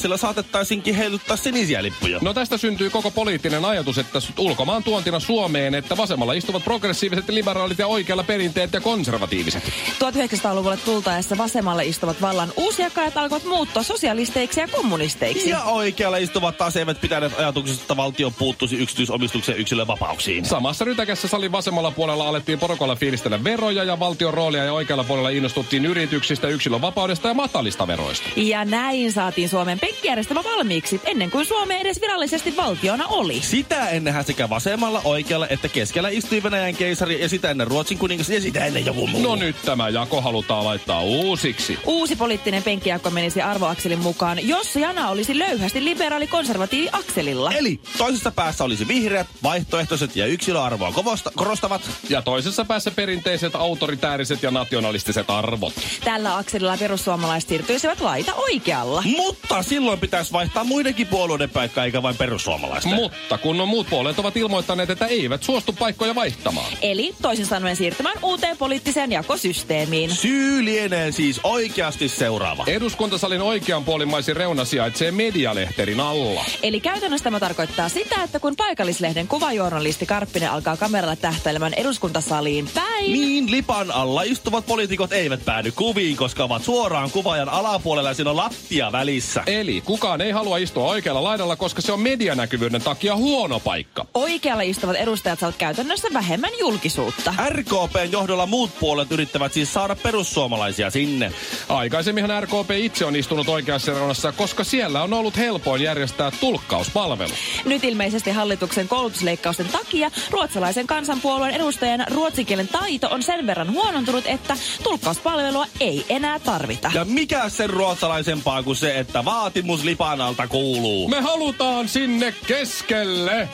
vappumarssilla 0.00 0.16
saatettaisinkin 0.16 0.94
heiluttaa 0.94 1.36
sinisiä 1.36 1.82
lippuja. 1.82 2.18
No 2.22 2.34
tästä 2.34 2.58
syntyy 2.58 2.90
koko 2.90 3.10
poliittinen 3.10 3.64
ajatus, 3.64 3.98
että 3.98 4.18
ulkomaan 4.38 4.82
tuontina 4.82 5.20
Suomeen, 5.20 5.74
että 5.74 5.96
vasemmalla 5.96 6.32
istuvat 6.32 6.64
progressiiviset, 6.64 7.28
liberaalit 7.28 7.78
ja 7.78 7.86
oikealla 7.86 8.22
perinteet 8.22 8.72
ja 8.72 8.80
konservatiiviset. 8.80 9.62
1900-luvulle 10.04 10.76
tultaessa 10.76 11.38
vasemmalle 11.38 11.84
istuvat 11.84 12.20
vallan 12.20 12.52
uusjakajat 12.56 13.16
alkoivat 13.16 13.48
muuttua 13.48 13.82
sosialisteiksi 13.82 14.60
ja 14.60 14.68
kommunisteiksi. 14.68 15.50
Ja 15.50 15.62
oikealla 15.62 16.16
istuvat 16.16 16.56
taas 16.56 16.76
eivät 16.76 17.00
pitäneet 17.00 17.38
ajatuksesta, 17.38 17.82
että 17.82 17.96
valtio 17.96 18.30
puuttuisi 18.30 18.76
yksityisomistukseen 18.76 19.58
yksilön 19.58 19.86
vapauksiin. 19.86 20.44
Samassa 20.44 20.84
rytäkässä 20.84 21.28
salin 21.28 21.52
vasemmalla 21.52 21.90
puolella 21.90 22.28
alettiin 22.28 22.58
porukalla 22.58 22.96
fiilistellä 22.96 23.44
veroja 23.44 23.84
ja 23.84 23.98
valtion 23.98 24.34
roolia 24.34 24.64
ja 24.64 24.72
oikealla 24.72 25.04
puolella 25.04 25.28
innostuttiin 25.28 25.84
yrityksistä, 25.84 26.48
yksilön 26.48 26.80
vapaudesta 26.80 27.28
ja 27.28 27.34
matalista 27.34 27.86
veroista. 27.86 28.28
Ja 28.36 28.64
näin 28.64 29.12
saatiin 29.12 29.48
Suomen 29.48 29.78
penkkijärjestelmä 29.90 30.44
valmiiksi, 30.44 31.00
ennen 31.04 31.30
kuin 31.30 31.46
Suomi 31.46 31.74
edes 31.74 32.00
virallisesti 32.00 32.56
valtiona 32.56 33.06
oli. 33.06 33.40
Sitä 33.42 33.88
ennenhän 33.88 34.24
sekä 34.24 34.50
vasemmalla, 34.50 35.00
oikealla 35.04 35.48
että 35.48 35.68
keskellä 35.68 36.08
istui 36.08 36.42
Venäjän 36.42 36.76
keisari 36.76 37.20
ja 37.20 37.28
sitä 37.28 37.50
ennen 37.50 37.66
Ruotsin 37.66 37.98
kuningas 37.98 38.30
ja 38.30 38.40
sitä 38.40 38.64
ennen 38.64 38.86
joku 38.86 39.06
muu. 39.06 39.22
No 39.22 39.36
nyt 39.36 39.56
tämä 39.64 39.88
jako 39.88 40.20
halutaan 40.20 40.64
laittaa 40.64 41.02
uusiksi. 41.02 41.78
Uusi 41.86 42.16
poliittinen 42.16 42.62
penkkijako 42.62 43.10
menisi 43.10 43.42
arvoakselin 43.42 43.98
mukaan, 43.98 44.48
jos 44.48 44.76
Jana 44.76 45.08
olisi 45.08 45.38
löyhästi 45.38 45.84
liberaali 45.84 46.26
konservatiivi 46.26 46.88
akselilla. 46.92 47.52
Eli 47.52 47.80
toisessa 47.98 48.30
päässä 48.30 48.64
olisi 48.64 48.88
vihreät, 48.88 49.26
vaihtoehtoiset 49.42 50.16
ja 50.16 50.26
yksilöarvoa 50.26 50.92
kovosta, 50.92 51.32
korostavat. 51.36 51.82
Ja 52.08 52.22
toisessa 52.22 52.64
päässä 52.64 52.90
perinteiset, 52.90 53.54
autoritääriset 53.54 54.42
ja 54.42 54.50
nationalistiset 54.50 55.30
arvot. 55.30 55.72
Tällä 56.04 56.36
akselilla 56.36 56.76
perussuomalaiset 56.76 57.48
siirtyisivät 57.48 58.00
laita 58.00 58.34
oikealla. 58.34 59.02
Mutta 59.16 59.62
silloin 59.80 60.00
pitäisi 60.00 60.32
vaihtaa 60.32 60.64
muidenkin 60.64 61.06
puolueiden 61.06 61.50
paikkaa 61.50 61.84
eikä 61.84 62.02
vain 62.02 62.16
perussuomalaisten. 62.16 62.94
Mutta 62.94 63.38
kun 63.38 63.60
on 63.60 63.68
muut 63.68 63.86
puolet 63.90 64.18
ovat 64.18 64.36
ilmoittaneet, 64.36 64.90
että 64.90 65.06
eivät 65.06 65.42
suostu 65.42 65.72
paikkoja 65.72 66.14
vaihtamaan. 66.14 66.72
Eli 66.82 67.14
toisin 67.22 67.46
sanoen 67.46 67.76
siirtymään 67.76 68.16
uuteen 68.22 68.56
poliittiseen 68.56 69.12
jakosysteemiin. 69.12 70.10
Syy 70.10 70.64
lienee 70.64 71.12
siis 71.12 71.40
oikeasti 71.44 72.08
seuraava. 72.08 72.64
Eduskuntasalin 72.66 73.40
oikeanpuolimaisin 73.40 74.36
reuna 74.36 74.64
sijaitsee 74.64 75.10
medialehterin 75.10 76.00
alla. 76.00 76.44
Eli 76.62 76.80
käytännössä 76.80 77.24
tämä 77.24 77.40
tarkoittaa 77.40 77.88
sitä, 77.88 78.22
että 78.22 78.40
kun 78.40 78.56
paikallislehden 78.56 79.28
kuvajournalisti 79.28 80.06
Karppinen 80.06 80.50
alkaa 80.50 80.76
kameralla 80.76 81.16
tähtäilemään 81.16 81.74
eduskuntasaliin 81.74 82.68
päin, 82.74 83.12
Niin 83.12 83.50
lipan 83.50 83.90
alla 83.90 84.22
istuvat 84.22 84.66
poliitikot 84.66 85.12
eivät 85.12 85.44
päädy 85.44 85.72
kuviin, 85.72 86.16
koska 86.16 86.44
ovat 86.44 86.64
suoraan 86.64 87.10
kuvaajan 87.10 87.48
alapuolella 87.48 88.10
ja 88.10 88.14
siinä 88.14 88.30
on 88.30 88.36
lattia 88.36 88.92
välissä. 88.92 89.42
Eli 89.46 89.69
kukaan 89.84 90.20
ei 90.20 90.30
halua 90.30 90.58
istua 90.58 90.84
oikealla 90.84 91.24
laidalla, 91.24 91.56
koska 91.56 91.82
se 91.82 91.92
on 91.92 92.00
medianäkyvyyden 92.00 92.82
takia 92.82 93.16
huono 93.16 93.60
paikka. 93.60 94.06
oikealla 94.14 94.62
istuvat 94.62 94.96
edustajat 94.96 95.38
saavat 95.38 95.56
käytännössä 95.56 96.08
vähemmän 96.12 96.50
julkisuutta. 96.58 97.34
RKPn 97.48 98.08
johdolla 98.12 98.46
muut 98.46 98.70
puolet 98.80 99.12
yrittävät 99.12 99.52
siis 99.52 99.72
saada 99.72 99.96
perussuomalaisia 99.96 100.90
sinne. 100.90 101.32
Aikaisemminhan 101.68 102.42
RKP 102.42 102.70
itse 102.76 103.04
on 103.04 103.16
istunut 103.16 103.48
oikeassa 103.48 103.92
reunassa, 103.92 104.32
koska 104.32 104.64
siellä 104.64 105.02
on 105.02 105.12
ollut 105.12 105.36
helpoin 105.36 105.82
järjestää 105.82 106.30
tulkkauspalvelu. 106.40 107.32
Nyt 107.64 107.84
ilmeisesti 107.84 108.30
hallituksen 108.30 108.88
koulutusleikkausten 108.88 109.68
takia 109.68 110.10
ruotsalaisen 110.30 110.86
kansanpuolueen 110.86 111.54
edustajan 111.54 112.04
ruotsinkielen 112.10 112.68
taito 112.68 113.08
on 113.10 113.22
sen 113.22 113.46
verran 113.46 113.72
huonontunut, 113.72 114.24
että 114.26 114.56
tulkkauspalvelua 114.82 115.66
ei 115.80 116.04
enää 116.08 116.38
tarvita. 116.38 116.90
Ja 116.94 117.04
mikä 117.04 117.48
sen 117.48 117.70
ruotsalaisempaa 117.70 118.62
kuin 118.62 118.76
se, 118.76 118.98
että 118.98 119.24
vaatimus 119.60 119.84
lipan 119.84 120.20
alta 120.20 120.48
kuuluu? 120.48 121.08
Me 121.08 121.20
halutaan 121.20 121.88
sinne 121.88 122.34
keskelle! 122.46 123.48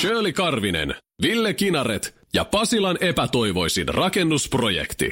Shirley 0.00 0.32
Karvinen, 0.32 0.94
Ville 1.22 1.54
Kinaret 1.54 2.14
ja 2.34 2.44
Pasilan 2.44 2.98
epätoivoisin 3.00 3.88
rakennusprojekti. 3.88 5.10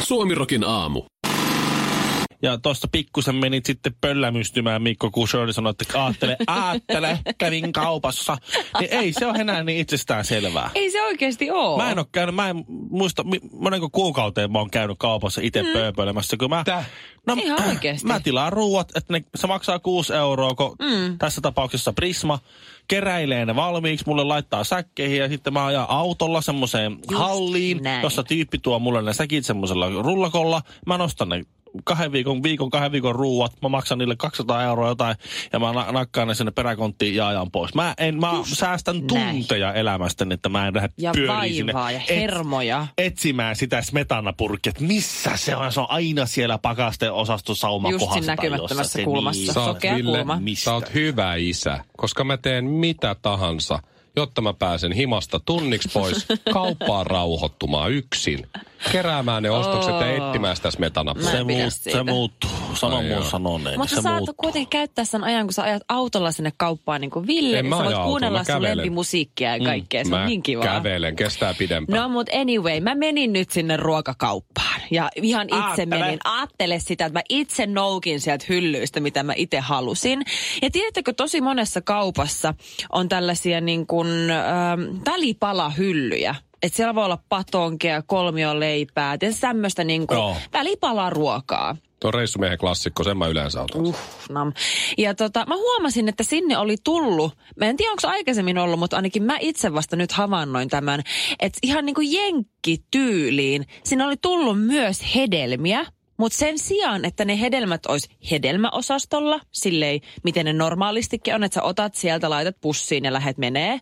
Suomirokin 0.00 0.64
aamu. 0.64 1.04
Ja 2.42 2.58
tuosta 2.58 2.88
pikkusen 2.92 3.34
menit 3.34 3.66
sitten 3.66 3.94
pöllämystymään, 4.00 4.82
Mikko, 4.82 5.10
kun 5.10 5.28
Shirley 5.28 5.52
sanoi, 5.52 5.70
että 5.70 6.00
aattele, 6.00 6.36
aattele, 6.46 7.18
kävin 7.38 7.72
kaupassa. 7.72 8.36
Niin 8.80 8.92
ei 8.92 9.12
se 9.12 9.26
ole 9.26 9.38
enää 9.38 9.62
niin 9.62 9.80
itsestään 9.80 10.24
selvää. 10.24 10.70
Ei 10.74 10.90
se 10.90 11.02
oikeasti 11.02 11.50
ole. 11.50 11.82
Mä 11.82 11.90
en 11.90 11.98
ole 11.98 12.06
käynyt, 12.12 12.34
mä 12.34 12.48
en 12.48 12.64
muista, 12.90 13.24
monenko 13.52 13.90
kuukauteen 13.90 14.52
mä 14.52 14.58
oon 14.58 14.70
käynyt 14.70 14.96
kaupassa 14.98 15.40
itse 15.44 15.62
mm. 15.62 15.68
pööpöilemässä, 15.72 16.36
kun 16.36 16.50
mä... 16.50 16.62
Tää? 16.64 16.84
No, 17.26 17.36
Ihan 17.44 17.68
oikeesti. 17.68 18.06
Mä 18.06 18.20
tilaan 18.20 18.52
ruuat, 18.52 18.96
että 18.96 19.12
ne, 19.12 19.24
se 19.34 19.46
maksaa 19.46 19.78
6 19.78 20.14
euroa, 20.14 20.54
kun 20.54 20.76
mm. 20.82 21.18
tässä 21.18 21.40
tapauksessa 21.40 21.92
Prisma 21.92 22.38
keräilee 22.88 23.46
ne 23.46 23.56
valmiiksi, 23.56 24.04
mulle 24.06 24.24
laittaa 24.24 24.64
säkkeihin 24.64 25.18
ja 25.18 25.28
sitten 25.28 25.52
mä 25.52 25.66
ajan 25.66 25.86
autolla 25.88 26.40
semmoiseen 26.40 26.98
halliin, 27.14 27.82
näin. 27.82 28.02
jossa 28.02 28.22
tyyppi 28.22 28.58
tuo 28.58 28.78
mulle 28.78 29.02
ne 29.02 29.12
säkit 29.12 29.44
semmoisella 29.44 29.88
rullakolla. 29.88 30.62
Mä 30.86 30.98
nostan 30.98 31.28
ne 31.28 31.44
kahden 31.84 32.12
viikon, 32.12 32.42
viikon, 32.42 32.70
kahden 32.70 32.92
viikon 32.92 33.14
ruuat, 33.14 33.52
mä 33.62 33.68
maksan 33.68 33.98
niille 33.98 34.16
200 34.16 34.62
euroa 34.64 34.88
jotain 34.88 35.16
ja 35.52 35.58
mä 35.58 35.72
na- 35.72 35.92
nakkaan 35.92 36.28
ne 36.28 36.34
sinne 36.34 36.50
peräkonttiin 36.52 37.14
ja 37.14 37.28
ajan 37.28 37.50
pois. 37.50 37.74
Mä, 37.74 37.94
en, 37.98 38.20
mä 38.20 38.32
säästän 38.44 39.06
näin. 39.12 39.34
tunteja 39.36 39.74
elämästäni, 39.74 40.34
että 40.34 40.48
mä 40.48 40.66
en 40.68 40.74
lähde 40.74 40.88
Ja 40.98 41.12
pyöriin 41.12 41.54
sinne 41.54 41.72
vaivaa 41.72 41.90
ja 41.90 42.00
et- 42.00 42.08
hermoja. 42.08 42.86
etsimään 42.98 43.56
sitä 43.56 43.82
smetanapurkkia, 43.82 44.70
että 44.70 44.84
missä 44.84 45.30
se 45.36 45.56
on. 45.56 45.72
Se 45.72 45.80
on 45.80 45.86
aina 45.90 46.26
siellä 46.26 46.58
pakasten 46.58 47.12
osastosauma 47.12 47.90
Just 47.90 48.06
kohdassa 48.06 48.30
näkymättömässä. 48.32 48.92
Se 48.92 49.04
kulmassa. 49.04 49.40
Niin. 49.42 49.52
Sä 49.54 49.60
oot, 49.60 49.76
Sokea 49.76 49.96
Ville, 49.96 50.18
kulma. 50.18 50.36
Mistä? 50.40 50.64
sä 50.64 50.74
oot 50.74 50.94
hyvä 50.94 51.34
isä, 51.34 51.84
koska 51.96 52.24
mä 52.24 52.36
teen 52.36 52.64
mitä 52.64 53.16
tahansa, 53.22 53.78
jotta 54.16 54.40
mä 54.40 54.54
pääsen 54.54 54.92
himasta 54.92 55.40
tunniksi 55.40 55.88
pois 55.92 56.26
kauppaan 56.52 57.06
rauhoittumaan 57.06 57.92
yksin. 57.92 58.46
Keräämään 58.92 59.42
ne 59.42 59.50
ostokset 59.50 59.94
ja 60.00 60.06
Oo. 60.06 60.26
etsimään 60.26 60.56
sitä 60.56 60.68
en 60.68 61.24
Se, 61.24 61.44
muut, 61.44 61.72
se 61.72 62.02
muuttuu. 62.02 62.50
Sano 62.74 63.02
joo. 63.02 63.24
sanoneen. 63.24 63.78
Mutta 63.78 63.90
se 63.90 63.96
sä 63.96 64.02
saat 64.02 64.22
kuitenkin 64.36 64.70
käyttää 64.70 65.04
sen 65.04 65.24
ajan, 65.24 65.46
kun 65.46 65.52
sä 65.52 65.62
ajat 65.62 65.82
autolla 65.88 66.32
sinne 66.32 66.52
kauppaan 66.56 67.00
niin 67.00 67.10
kuin 67.10 67.26
Ville. 67.26 67.58
En 67.58 67.64
niin 67.64 67.70
mä 67.70 67.76
sä 67.76 67.84
voit 67.84 67.94
autolla, 67.94 68.10
kuunnella 68.10 68.44
sun 68.44 68.62
lempimusiikkia 68.62 69.56
ja 69.56 69.64
kaikkea. 69.64 70.04
Se 70.04 70.14
on 70.14 70.26
niin 70.26 70.42
kiva. 70.42 70.62
kävelen, 70.62 71.16
kestää 71.16 71.54
pidempään. 71.58 72.02
No 72.02 72.08
mut 72.08 72.28
anyway, 72.40 72.80
mä 72.80 72.94
menin 72.94 73.32
nyt 73.32 73.50
sinne 73.50 73.76
ruokakauppaan 73.76 74.80
ja 74.90 75.08
ihan 75.16 75.46
itse 75.48 75.56
Aattele. 75.60 75.98
menin. 75.98 76.18
Aattele 76.24 76.78
sitä, 76.78 77.06
että 77.06 77.18
mä 77.18 77.22
itse 77.28 77.66
noukin 77.66 78.20
sieltä 78.20 78.44
hyllyistä, 78.48 79.00
mitä 79.00 79.22
mä 79.22 79.32
itse 79.36 79.60
halusin. 79.60 80.22
Ja 80.62 80.70
tiedättekö, 80.70 81.12
tosi 81.12 81.40
monessa 81.40 81.80
kaupassa 81.80 82.54
on 82.92 83.08
tällaisia 83.08 83.60
niin 83.60 83.86
kuin 83.86 84.08
ähm, 84.30 84.80
välipalahyllyjä. 85.06 86.34
Että 86.62 86.76
siellä 86.76 86.94
voi 86.94 87.04
olla 87.04 87.18
patonkia, 87.28 88.02
kolmioleipää, 88.02 89.18
ja 89.22 89.32
tämmöistä 89.40 89.84
niin 89.84 90.06
kuin 90.06 90.18
Joo. 90.18 90.36
välipalaruokaa. 90.52 91.76
Tuo 92.00 92.08
on 92.08 92.14
reissumiehen 92.14 92.58
klassikko, 92.58 93.04
sen 93.04 93.18
mä 93.18 93.26
yleensä 93.26 93.62
otan. 93.62 93.86
Uh, 93.86 93.96
nam. 94.30 94.52
Ja 94.98 95.14
tota, 95.14 95.46
mä 95.46 95.56
huomasin, 95.56 96.08
että 96.08 96.22
sinne 96.22 96.58
oli 96.58 96.76
tullut, 96.84 97.38
mä 97.56 97.66
en 97.66 97.76
tiedä 97.76 97.90
onko 97.90 98.00
se 98.00 98.08
aikaisemmin 98.08 98.58
ollut, 98.58 98.78
mutta 98.78 98.96
ainakin 98.96 99.22
mä 99.22 99.36
itse 99.40 99.74
vasta 99.74 99.96
nyt 99.96 100.12
havainnoin 100.12 100.68
tämän, 100.68 101.02
että 101.40 101.58
ihan 101.62 101.86
niin 101.86 101.94
kuin 101.94 102.12
jenkkityyliin, 102.12 103.66
siinä 103.84 104.06
oli 104.06 104.16
tullut 104.16 104.62
myös 104.66 105.14
hedelmiä, 105.14 105.86
mutta 106.16 106.38
sen 106.38 106.58
sijaan, 106.58 107.04
että 107.04 107.24
ne 107.24 107.40
hedelmät 107.40 107.86
olisi 107.86 108.08
hedelmäosastolla, 108.30 109.40
silleen 109.50 110.00
miten 110.24 110.46
ne 110.46 110.52
normaalistikin 110.52 111.34
on, 111.34 111.44
että 111.44 111.54
sä 111.54 111.62
otat 111.62 111.94
sieltä, 111.94 112.30
laitat 112.30 112.56
pussiin 112.60 113.04
ja 113.04 113.12
lähet 113.12 113.38
menee, 113.38 113.78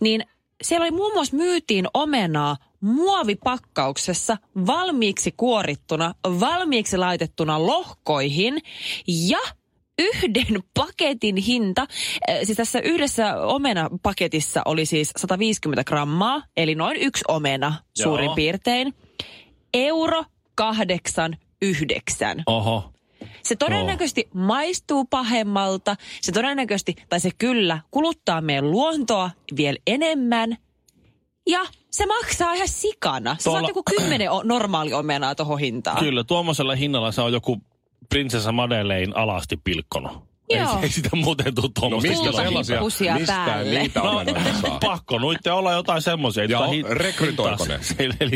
niin 0.00 0.24
siellä 0.62 0.84
oli 0.84 0.90
muun 0.90 1.12
muassa 1.12 1.36
myytiin 1.36 1.86
omenaa 1.94 2.56
muovipakkauksessa 2.80 4.36
valmiiksi 4.66 5.34
kuorittuna, 5.36 6.14
valmiiksi 6.40 6.96
laitettuna 6.96 7.66
lohkoihin 7.66 8.58
ja 9.06 9.38
yhden 9.98 10.62
paketin 10.78 11.36
hinta, 11.36 11.86
siis 12.42 12.56
tässä 12.56 12.80
yhdessä 12.80 13.36
omenapaketissa 13.36 14.62
oli 14.64 14.86
siis 14.86 15.12
150 15.16 15.84
grammaa, 15.84 16.42
eli 16.56 16.74
noin 16.74 16.96
yksi 16.96 17.24
omena 17.28 17.74
suurin 17.94 18.24
Joo. 18.24 18.34
piirtein, 18.34 18.94
euro 19.74 20.24
kahdeksan 20.54 21.36
yhdeksän. 21.62 22.42
Oho. 22.46 22.93
Se 23.44 23.56
todennäköisesti 23.56 24.28
maistuu 24.34 25.04
pahemmalta, 25.04 25.96
se 26.20 26.32
todennäköisesti, 26.32 26.94
tai 27.08 27.20
se 27.20 27.30
kyllä, 27.38 27.80
kuluttaa 27.90 28.40
meidän 28.40 28.70
luontoa 28.70 29.30
vielä 29.56 29.78
enemmän. 29.86 30.56
Ja 31.46 31.60
se 31.90 32.06
maksaa 32.06 32.54
ihan 32.54 32.68
sikana. 32.68 33.36
Sä 33.38 33.44
Tuolla- 33.44 33.60
saat 33.60 33.68
joku 33.68 33.82
kymmenen 33.82 34.28
normaali 34.44 34.92
omenaa 34.92 35.34
tuohon 35.34 35.58
hintaan. 35.58 35.98
Kyllä, 35.98 36.24
tuommoisella 36.24 36.74
hinnalla 36.74 37.12
se 37.12 37.20
on 37.20 37.32
joku 37.32 37.62
prinsessa 38.08 38.52
Madeleine 38.52 39.12
alasti 39.14 39.56
pilkkonut. 39.56 40.33
Ei, 40.54 40.60
Joo. 40.60 40.78
ei 40.82 40.88
sitä 40.88 41.08
muuten 41.16 41.54
tule 41.54 41.66
No 41.66 41.72
tuommoista 41.80 42.08
mistä 42.10 42.24
Kulta 42.24 42.42
sellaisia, 42.42 42.76
hippusia 42.80 43.14
mistä 43.14 43.32
päälle. 43.46 43.78
niitä 43.78 44.00
No, 44.00 44.22
saa? 44.60 44.78
pakko 44.78 45.18
nuitte 45.18 45.52
olla 45.52 45.72
jotain 45.72 46.02
semmoisia. 46.02 46.44
Ja 46.44 46.60
rekrytoiko 46.90 47.64
ne? 47.66 47.78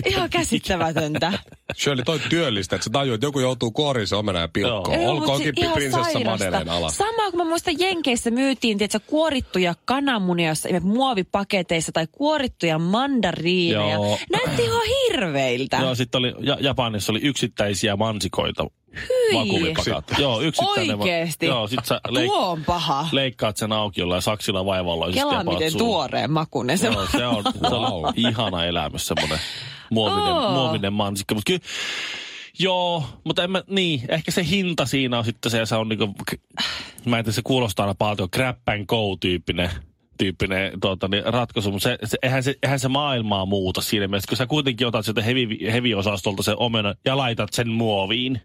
Ihan 0.06 0.30
käsittämätöntä. 0.30 1.32
Shirley, 1.82 2.04
toi 2.04 2.20
työllistä, 2.30 2.76
että 2.76 2.84
sä 2.84 2.90
tajuat, 2.90 3.14
että 3.14 3.26
joku 3.26 3.40
joutuu 3.40 3.70
kuoriin 3.70 4.06
se 4.06 4.16
omena 4.16 4.38
ja 4.40 4.48
pilkkoon. 4.48 5.02
Joo, 5.02 5.10
Olkoonkin 5.12 5.54
prinsessa. 5.74 6.20
Madeleine 6.24 6.70
alas. 6.70 6.96
Sama 6.96 7.30
kuin 7.30 7.36
mä 7.36 7.44
muistan 7.44 7.74
Jenkeissä 7.78 8.30
myytiin, 8.30 8.78
tiedätkö, 8.78 9.00
kuorittuja 9.06 9.74
kananmunia 9.84 10.48
jossain 10.48 10.86
muovipaketeissa 10.86 11.92
tai 11.92 12.06
kuorittuja 12.12 12.78
mandariineja. 12.78 13.92
Joo. 13.94 14.18
Näytti 14.32 14.62
ihan 14.64 14.82
hirveiltä. 14.86 15.76
Joo, 15.76 15.94
sitten 15.94 16.18
oli, 16.18 16.34
ja, 16.40 16.56
Japanissa 16.60 17.12
oli 17.12 17.20
yksittäisiä 17.22 17.96
mansikoita. 17.96 18.66
Vakuumipakat. 19.34 20.04
Joo, 20.18 20.40
yksittäinen. 20.40 20.98
va- 20.98 21.02
Oikeesti? 21.04 21.46
Joo, 21.46 21.68
sit 21.68 21.84
sä 21.84 22.00
leik- 22.08 22.26
Tuo 22.26 22.48
on 22.50 22.64
paha. 22.64 23.08
leikkaat 23.12 23.56
sen 23.56 23.72
auki 23.72 24.00
jollain 24.00 24.22
saksilla 24.22 24.64
vaivalla. 24.64 25.12
Kelaa 25.12 25.44
miten 25.44 25.70
suuhun. 25.70 25.86
tuoreen 25.88 26.30
makunen 26.30 26.78
se 26.78 26.86
Joo, 26.86 27.06
se 27.06 27.26
on, 27.26 27.44
se 27.68 27.74
on 27.74 28.12
ihana 28.16 28.64
elämys, 28.64 29.06
semmoinen 29.06 29.38
muovinen, 29.90 30.32
Oo. 30.34 30.50
muovinen 30.52 30.92
mansikka. 30.92 31.34
Mutta 31.34 31.50
kyllä, 31.52 31.60
joo, 32.58 33.04
mutta 33.24 33.42
en 33.44 33.50
mä, 33.50 33.62
niin, 33.70 34.02
ehkä 34.08 34.30
se 34.30 34.44
hinta 34.50 34.86
siinä 34.86 35.18
on 35.18 35.24
sitten 35.24 35.50
se, 35.50 35.66
se 35.66 35.74
on 35.76 35.88
niinku, 35.88 36.14
mä 37.04 37.18
en 37.18 37.24
tiedä, 37.24 37.34
se 37.34 37.42
kuulostaa 37.44 37.84
aina 37.86 37.94
paljon 37.98 38.28
grab 38.32 38.56
and 38.68 38.86
go-tyyppinen 38.86 39.70
tyyppinen 40.18 40.80
tuota, 40.80 41.08
niin 41.08 41.24
ratkaisu, 41.26 41.70
mutta 41.72 41.84
se, 41.88 41.98
se, 42.04 42.18
eihän, 42.22 42.42
se, 42.42 42.54
eihän 42.62 42.80
se 42.80 42.88
maailmaa 42.88 43.46
muuta 43.46 43.80
siinä 43.80 44.08
mielessä, 44.08 44.28
kun 44.28 44.36
sä 44.36 44.46
kuitenkin 44.46 44.86
otat 44.86 45.04
sieltä 45.04 45.22
heavy, 45.22 45.56
heavy-osastolta 45.72 46.42
sen 46.42 46.58
omena 46.58 46.94
ja 47.04 47.16
laitat 47.16 47.52
sen 47.52 47.68
muoviin. 47.68 48.40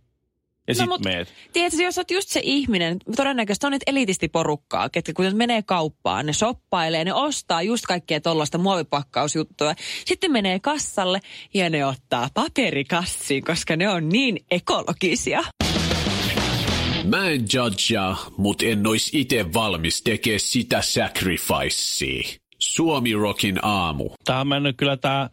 Ja 0.68 0.74
no, 0.74 0.78
sit 0.78 0.88
mut 0.88 1.04
meet. 1.06 1.34
Tiedätkö, 1.54 1.84
jos 1.84 1.98
olet 1.98 2.12
just 2.12 2.30
se 2.30 2.42
ihminen, 2.44 2.98
todennäköisesti 3.16 3.66
on 3.66 3.72
nyt 3.72 3.84
elitistiporukkaa, 3.88 4.90
ketkä 4.90 5.14
kun 5.14 5.26
ne 5.26 5.32
menee 5.32 5.62
kauppaan, 5.62 6.26
ne 6.26 6.34
shoppailee, 6.34 7.06
ne 7.06 7.14
ostaa 7.14 7.62
just 7.62 7.86
kaikkea 7.86 8.22
tuollaista 8.22 8.58
muovipakkausjuttua. 8.58 9.74
Sitten 10.06 10.32
menee 10.32 10.60
kassalle 10.60 11.20
ja 11.54 11.70
ne 11.70 11.86
ottaa 11.86 12.30
paperikassiin, 12.34 13.44
koska 13.44 13.76
ne 13.76 13.90
on 13.90 14.10
niin 14.10 14.40
ekologisia. 14.52 15.44
Mä 17.04 17.30
en 17.30 17.46
judgea, 17.54 18.16
mut 18.38 18.62
en 18.62 18.88
ois 18.88 19.14
ite 19.14 19.54
valmis 19.54 20.02
tekee 20.02 20.40
sitä 20.40 20.82
sacrificea. 20.82 22.40
Suomi 22.60 23.14
Rockin 23.14 23.60
aamu. 23.62 24.10
Tämä 24.26 24.40
on 24.40 24.48
mennyt 24.48 24.78
kyllä 24.78 24.98
tämä 24.98 25.30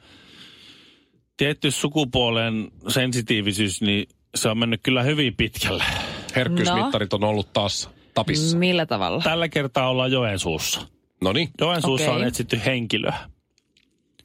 tietty 1.36 1.70
sukupuolen 1.70 2.70
sensitiivisyys, 2.88 3.80
niin 3.80 4.08
se 4.34 4.48
on 4.48 4.58
mennyt 4.58 4.80
kyllä 4.82 5.02
hyvin 5.02 5.36
pitkälle. 5.36 5.84
Herkkyysmittarit 6.36 7.12
on 7.12 7.24
ollut 7.24 7.52
taas 7.52 7.90
tapissa. 8.14 8.56
Millä 8.56 8.86
tavalla? 8.86 9.22
Tällä 9.22 9.48
kertaa 9.48 9.88
ollaan 9.90 10.12
Joensuussa. 10.12 10.80
No 11.22 11.32
niin, 11.32 11.48
Joensuussa 11.60 12.10
Okei. 12.10 12.22
on 12.22 12.28
etsitty 12.28 12.60
henkilöä. 12.66 13.18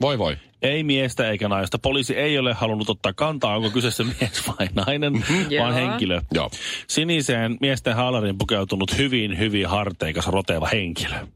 voi 0.01 0.17
voi. 0.19 0.37
Ei 0.61 0.83
miestä 0.83 1.29
eikä 1.29 1.47
naista. 1.47 1.79
Poliisi 1.79 2.15
ei 2.17 2.37
ole 2.39 2.53
halunnut 2.53 2.89
ottaa 2.89 3.13
kantaa, 3.13 3.55
onko 3.55 3.69
kyseessä 3.69 4.03
mies 4.19 4.47
vai 4.47 4.67
nainen, 4.73 5.13
vaan 5.13 5.49
Joo. 5.49 5.73
henkilö. 5.73 6.21
Joo. 6.33 6.49
Siniseen 6.87 7.57
miesten 7.61 7.95
haalarin 7.95 8.37
pukeutunut 8.37 8.97
hyvin, 8.97 9.37
hyvin 9.37 9.67
harteikas, 9.67 10.27
roteva 10.27 10.67
henkilö. 10.67 11.27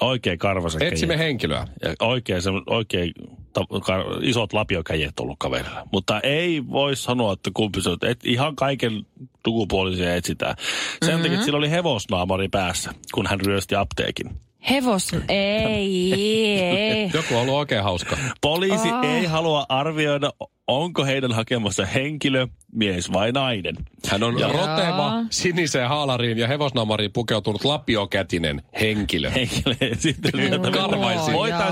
Oikein 0.00 0.38
karvasen 0.38 0.82
Etsimme 0.82 1.18
henkilöä. 1.18 1.66
Ja 1.82 1.94
oikein, 2.00 2.42
se, 2.42 2.50
oikein 2.66 3.12
ta, 3.52 3.60
ka, 3.86 4.04
isot 4.20 4.52
lapiokäjet 4.52 5.20
ollut 5.20 5.38
kaverilla. 5.38 5.88
Mutta 5.92 6.20
ei 6.20 6.68
voi 6.68 6.96
sanoa, 6.96 7.32
että 7.32 7.50
kumpi 7.54 7.80
se 7.80 7.90
on. 7.90 7.96
Et 8.02 8.20
ihan 8.24 8.56
kaiken 8.56 9.06
sukupuolisia 9.46 10.14
etsitään. 10.14 10.56
Sen 10.58 11.08
mm-hmm. 11.08 11.22
takia, 11.22 11.34
että 11.34 11.44
sillä 11.44 11.58
oli 11.58 11.70
hevosnaamari 11.70 12.48
päässä, 12.48 12.92
kun 13.14 13.26
hän 13.26 13.40
ryösti 13.40 13.74
apteekin. 13.74 14.30
Hevos... 14.70 15.10
Ei, 15.28 16.12
ei. 16.14 17.10
Joku 17.14 17.34
on 17.34 17.40
ollut 17.40 17.54
oikein 17.54 17.82
hauska. 17.82 18.16
Poliisi 18.40 18.88
Ah. 18.88 19.04
ei 19.04 19.24
halua 19.24 19.66
arvioida, 19.68 20.30
onko 20.68 21.04
heidän 21.04 21.32
hakemassa 21.32 21.86
henkilö, 21.86 22.46
mies 22.72 23.12
vai 23.12 23.32
nainen. 23.32 23.76
Hän 24.08 24.22
on 24.22 24.38
Joo. 24.38 24.52
roteva, 24.52 25.12
siniseen 25.30 25.88
haalariin 25.88 26.38
ja 26.38 26.48
hevosnaamariin 26.48 27.12
pukeutunut 27.12 27.64
lapiokätinen 27.64 28.62
henkilö. 28.80 29.30
Henkilö. 29.30 29.74
ja 29.80 29.96
Sitten 29.96 30.32
vielä 30.36 30.58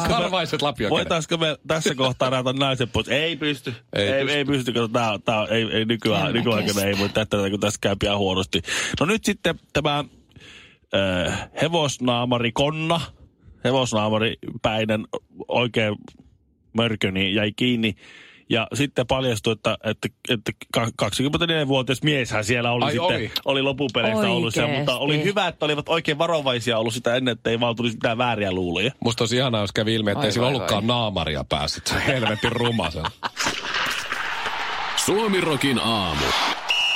Karvaiset 0.09 0.63
lapiokädet. 0.63 0.91
voitaisko 0.91 1.37
me 1.37 1.57
tässä 1.69 1.95
kohtaa 1.95 2.31
rajata 2.31 2.53
naisen 2.53 2.89
pois? 2.89 3.09
Ei 3.09 3.37
pysty. 3.37 3.75
Ei 3.93 4.09
Ei, 4.09 4.23
pysty. 4.25 4.39
ei 4.39 4.45
pysty, 4.45 4.73
koska 4.73 4.89
tää, 4.93 5.19
tää, 5.25 5.45
ei, 5.51 5.63
ei 5.73 5.85
nykyään, 5.85 6.33
nykyaikana 6.33 6.83
ei 6.83 6.99
voi 6.99 7.09
tätä, 7.09 7.37
kun 7.51 7.61
tässä 7.61 7.79
käy 7.83 7.97
pian 7.99 8.19
huonosti. 8.19 8.63
No 9.01 9.07
nyt 9.07 9.25
sitten 9.25 9.55
tämä 9.73 10.05
äh, 10.97 11.49
hevosnaamari 11.63 12.53
Konna, 12.53 13.01
hevosnaamari 13.65 14.37
Päinen, 14.63 15.05
oikein 15.49 15.95
mörkö, 16.73 17.11
niin 17.11 17.35
jäi 17.35 17.53
kiinni. 17.57 17.95
Ja 18.49 18.67
sitten 18.75 19.07
paljastui, 19.07 19.53
että, 19.53 19.79
että, 19.85 20.09
että 20.29 20.53
ka- 20.73 20.89
24-vuotias 21.03 22.03
mieshän 22.03 22.45
siellä 22.45 22.73
oli 22.73 22.85
Ai 22.85 22.93
sitten, 22.93 23.07
oli. 23.17 23.31
oli 23.45 23.63
loppupeleissä 23.63 24.29
ollut 24.31 24.55
siellä, 24.55 24.77
mutta 24.79 24.97
oli 24.97 25.03
Oikeesti. 25.13 25.29
hyvä, 25.29 25.49
että 25.49 25.65
olivat 25.65 25.89
oikein 25.89 26.19
varovaisia 26.19 26.79
ollut 26.79 26.95
sitä 26.95 27.15
ennen, 27.17 27.33
että 27.33 27.51
ei 27.51 27.61
vaan 27.61 27.77
tulisi 27.77 27.97
mitään 27.97 28.19
vääriä 28.19 28.53
luuloja. 28.53 28.91
Musta 29.05 29.23
olisi 29.23 29.37
ihanaa, 29.37 29.61
jos 29.61 29.73
kävi 29.73 29.95
ilmi, 29.95 30.11
että 30.11 30.21
Ai 30.21 30.27
ei 30.27 30.33
sillä 30.33 30.47
ollutkaan 30.47 30.87
naamaria 30.87 31.45
päässä. 31.49 31.81
Se 31.85 31.95
on 31.95 32.01
helvetin 32.01 32.53
ruma 32.53 32.91
sen. 32.91 33.05
Suomirokin 34.97 35.79
aamu. 35.79 36.25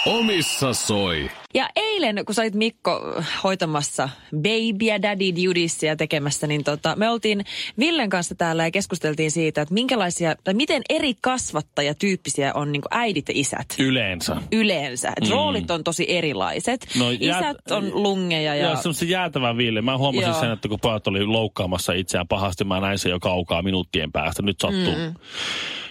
Omissa 0.06 0.72
soi. 0.72 1.30
Ja 1.54 1.68
eilen, 1.76 2.22
kun 2.26 2.34
sä 2.34 2.42
olit 2.42 2.54
Mikko 2.54 3.00
hoitamassa 3.44 4.08
babyä 4.36 5.02
daddy 5.02 5.24
duties 5.46 5.82
ja 5.82 5.96
tekemässä, 5.96 6.46
niin 6.46 6.64
tota, 6.64 6.96
me 6.96 7.10
oltiin 7.10 7.44
Villen 7.78 8.10
kanssa 8.10 8.34
täällä 8.34 8.64
ja 8.64 8.70
keskusteltiin 8.70 9.30
siitä, 9.30 9.62
että 9.62 9.74
minkälaisia, 9.74 10.34
tai 10.44 10.54
miten 10.54 10.82
eri 10.88 11.14
kasvattajatyyppisiä 11.20 12.54
on 12.54 12.72
niin 12.72 12.82
äidit 12.90 13.28
ja 13.28 13.34
isät. 13.36 13.66
Yleensä. 13.78 14.36
Yleensä. 14.52 15.08
Et 15.08 15.24
Mm. 15.24 15.30
roolit 15.30 15.70
on 15.70 15.84
tosi 15.84 16.04
erilaiset. 16.08 16.86
No, 16.98 17.10
Isät 17.10 17.20
jäät- 17.42 17.70
on 17.70 18.02
lungeja 18.02 18.54
ja... 18.54 18.68
Ja 18.70 18.76
semmoisen 18.76 19.08
jäätävän 19.08 19.56
Ville. 19.56 19.82
Mä 19.82 19.98
huomasin 19.98 20.30
Joo. 20.30 20.40
sen, 20.40 20.52
että 20.52 20.68
kun 20.68 20.80
pojat 20.80 21.06
oli 21.06 21.24
loukkaamassa 21.24 21.92
itseään 21.92 22.28
pahasti, 22.28 22.64
mä 22.64 22.80
näin 22.80 22.98
sen 22.98 23.10
jo 23.10 23.20
kaukaa 23.20 23.62
minuuttien 23.62 24.12
päästä. 24.12 24.42
Nyt 24.42 24.60
sattuu 24.60 24.94
mm. 24.96 25.14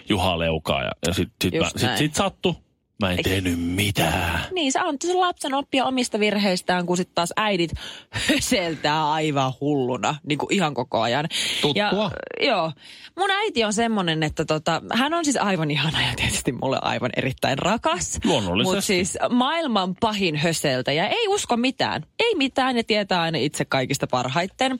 Juha 0.08 0.38
leukaa 0.38 0.82
ja, 0.82 0.90
ja 1.06 1.14
sit, 1.14 1.28
sit, 1.42 1.54
mä, 1.54 1.70
sit, 1.76 1.96
sit 1.96 2.14
sattu. 2.14 2.56
Mä 3.02 3.10
en 3.12 3.18
tehnyt 3.22 3.60
mitään. 3.60 4.40
Niin, 4.52 4.72
se 4.72 4.78
antaa 4.78 5.08
sen 5.08 5.20
lapsen 5.20 5.54
oppia 5.54 5.84
omista 5.84 6.20
virheistään, 6.20 6.86
kun 6.86 6.96
sitten 6.96 7.14
taas 7.14 7.32
äidit 7.36 7.70
höseltää 8.28 9.10
aivan 9.12 9.52
hulluna, 9.60 10.14
niin 10.28 10.38
kuin 10.38 10.52
ihan 10.52 10.74
koko 10.74 11.00
ajan. 11.00 11.28
Tuttua. 11.60 12.10
Ja, 12.40 12.46
joo. 12.46 12.72
Mun 13.18 13.30
äiti 13.30 13.64
on 13.64 13.72
semmonen, 13.72 14.22
että 14.22 14.44
tota, 14.44 14.82
hän 14.92 15.14
on 15.14 15.24
siis 15.24 15.36
aivan 15.36 15.70
ihana 15.70 16.00
ja 16.02 16.14
tietysti 16.16 16.52
mulle 16.52 16.78
aivan 16.82 17.10
erittäin 17.16 17.58
rakas. 17.58 18.18
Luonnollisesti. 18.24 18.74
Mutta 18.74 18.86
siis 18.86 19.18
maailman 19.30 19.94
pahin 20.00 20.36
höseltäjä. 20.36 21.06
Ei 21.06 21.28
usko 21.28 21.56
mitään. 21.56 22.02
Ei 22.18 22.34
mitään 22.34 22.76
ja 22.76 22.84
tietää 22.84 23.20
aina 23.20 23.38
itse 23.38 23.64
kaikista 23.64 24.06
parhaiten. 24.06 24.78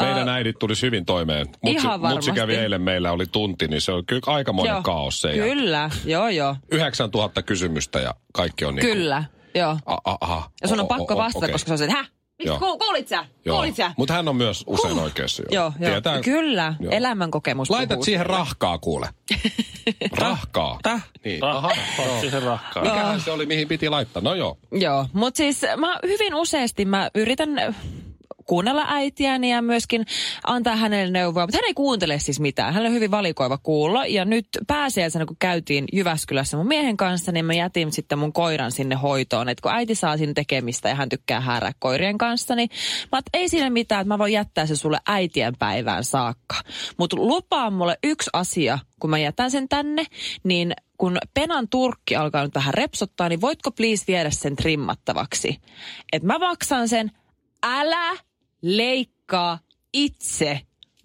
Meidän 0.00 0.28
Äh, 0.28 0.34
äidit 0.34 0.58
tulisi 0.58 0.86
hyvin 0.86 1.04
toimeen. 1.04 1.46
Mutsi, 1.46 1.76
Ihan 1.76 1.90
mutsi 2.00 2.02
varmasti. 2.02 2.32
kävi 2.32 2.54
eilen, 2.54 2.82
meillä 2.82 3.12
oli 3.12 3.26
tunti, 3.26 3.68
niin 3.68 3.80
se 3.80 3.92
on 3.92 4.06
kyllä 4.06 4.22
aikamoinen 4.26 4.72
joo. 4.72 4.82
kaos 4.82 5.24
jälkeen. 5.24 5.48
Kyllä, 5.58 5.90
joo 6.04 6.28
joo. 6.28 6.56
9000 6.70 7.42
kysymystä 7.42 7.55
ja 8.02 8.14
kaikki 8.32 8.64
on 8.64 8.74
niin 8.74 8.86
Kyllä, 8.86 9.24
joo. 9.54 9.78
A, 9.86 9.94
a, 10.04 10.16
aha. 10.20 10.50
Ja 10.62 10.68
sun 10.68 10.80
on 10.80 10.84
O- 10.84 10.88
pakko 10.88 11.14
o- 11.14 11.16
vastata, 11.16 11.44
okei. 11.46 11.52
koska 11.52 11.66
se 11.68 11.72
on 11.72 11.78
se, 11.78 11.84
että 11.84 11.96
häh? 11.96 12.10
Ku- 12.58 12.78
kuulit 12.78 13.08
sä? 13.08 13.24
Kuulit 13.48 13.76
sä? 13.76 13.92
Mutta 13.96 14.14
hän 14.14 14.28
on 14.28 14.36
myös 14.36 14.64
usein 14.66 14.94
Huh. 14.94 15.02
oikeassa. 15.02 15.42
Joo, 15.50 15.64
Joo, 15.64 15.72
joo. 15.80 15.90
Tietää, 15.90 16.20
Kyllä, 16.22 16.74
Joo. 16.80 16.92
elämänkokemus 16.92 17.70
Laitat 17.70 17.88
puhuu 17.94 18.04
siihen 18.04 18.26
rahkaa, 18.26 18.78
kuule. 18.78 19.08
rahkaa. 20.18 20.78
Täh? 20.82 21.08
Niin. 21.24 21.44
Aha. 21.44 21.70
Otti 22.08 22.30
sen 22.30 22.42
rakkaan. 22.42 22.86
Mikähän 22.86 23.20
se 23.20 23.30
oli, 23.30 23.46
mihin 23.46 23.68
piti 23.68 23.88
laittaa? 23.88 24.22
No 24.22 24.34
joo. 24.34 24.58
Joo, 24.72 25.06
mutta 25.12 25.38
siis 25.38 25.62
mä 25.76 25.98
hyvin 26.06 26.34
useasti 26.34 26.84
mä 26.84 27.10
yritän 27.14 27.76
kuunnella 28.46 28.84
äitiäni 28.88 29.50
ja 29.50 29.62
myöskin 29.62 30.06
antaa 30.46 30.76
hänelle 30.76 31.10
neuvoa, 31.10 31.42
mutta 31.42 31.58
hän 31.58 31.64
ei 31.64 31.74
kuuntele 31.74 32.18
siis 32.18 32.40
mitään. 32.40 32.74
Hänellä 32.74 32.88
on 32.88 32.94
hyvin 32.94 33.10
valikoiva 33.10 33.58
kuulla 33.58 34.06
ja 34.06 34.24
nyt 34.24 34.48
pääsiäisenä 34.66 35.26
kun 35.26 35.36
käytiin 35.38 35.84
Jyväskylässä 35.92 36.56
mun 36.56 36.66
miehen 36.66 36.96
kanssa, 36.96 37.32
niin 37.32 37.44
mä 37.44 37.54
jätin 37.54 37.92
sitten 37.92 38.18
mun 38.18 38.32
koiran 38.32 38.72
sinne 38.72 38.94
hoitoon. 38.94 39.48
Että 39.48 39.62
kun 39.62 39.72
äiti 39.72 39.94
saa 39.94 40.16
sinne 40.16 40.34
tekemistä 40.34 40.88
ja 40.88 40.94
hän 40.94 41.08
tykkää 41.08 41.40
häärää 41.40 41.72
koirien 41.78 42.18
kanssa, 42.18 42.54
niin 42.54 42.68
mä 43.12 43.20
ei 43.34 43.48
siinä 43.48 43.70
mitään, 43.70 44.00
että 44.00 44.14
mä 44.14 44.18
voin 44.18 44.32
jättää 44.32 44.66
se 44.66 44.76
sulle 44.76 44.98
äitien 45.06 45.56
päivään 45.58 46.04
saakka. 46.04 46.56
Mutta 46.98 47.16
lupaa 47.16 47.70
mulle 47.70 47.98
yksi 48.04 48.30
asia, 48.32 48.78
kun 49.00 49.10
mä 49.10 49.18
jätän 49.18 49.50
sen 49.50 49.68
tänne, 49.68 50.04
niin 50.44 50.74
kun 50.98 51.18
penan 51.34 51.68
turkki 51.68 52.16
alkaa 52.16 52.44
nyt 52.44 52.54
vähän 52.54 52.74
repsottaa, 52.74 53.28
niin 53.28 53.40
voitko 53.40 53.70
please 53.70 54.04
viedä 54.08 54.30
sen 54.30 54.56
trimmattavaksi? 54.56 55.60
Että 56.12 56.26
mä 56.26 56.38
maksan 56.38 56.88
sen, 56.88 57.10
älä 57.62 58.16
leikkaa 58.62 59.58
itse, 59.92 60.60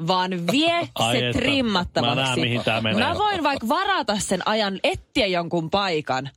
vaan 0.07 0.47
vie 0.51 0.79
Ai 0.95 1.17
se 1.17 1.27
että. 1.27 1.39
trimmattavaksi. 1.41 2.15
Mä 2.15 2.25
näen, 2.25 2.39
mihin 2.39 2.61
tää 2.63 2.81
menee. 2.81 3.07
Mä 3.07 3.17
voin 3.17 3.43
vaikka 3.43 3.67
varata 3.67 4.19
sen 4.19 4.47
ajan, 4.47 4.79
etsiä 4.83 5.27
jonkun 5.27 5.69
paikan, 5.69 6.29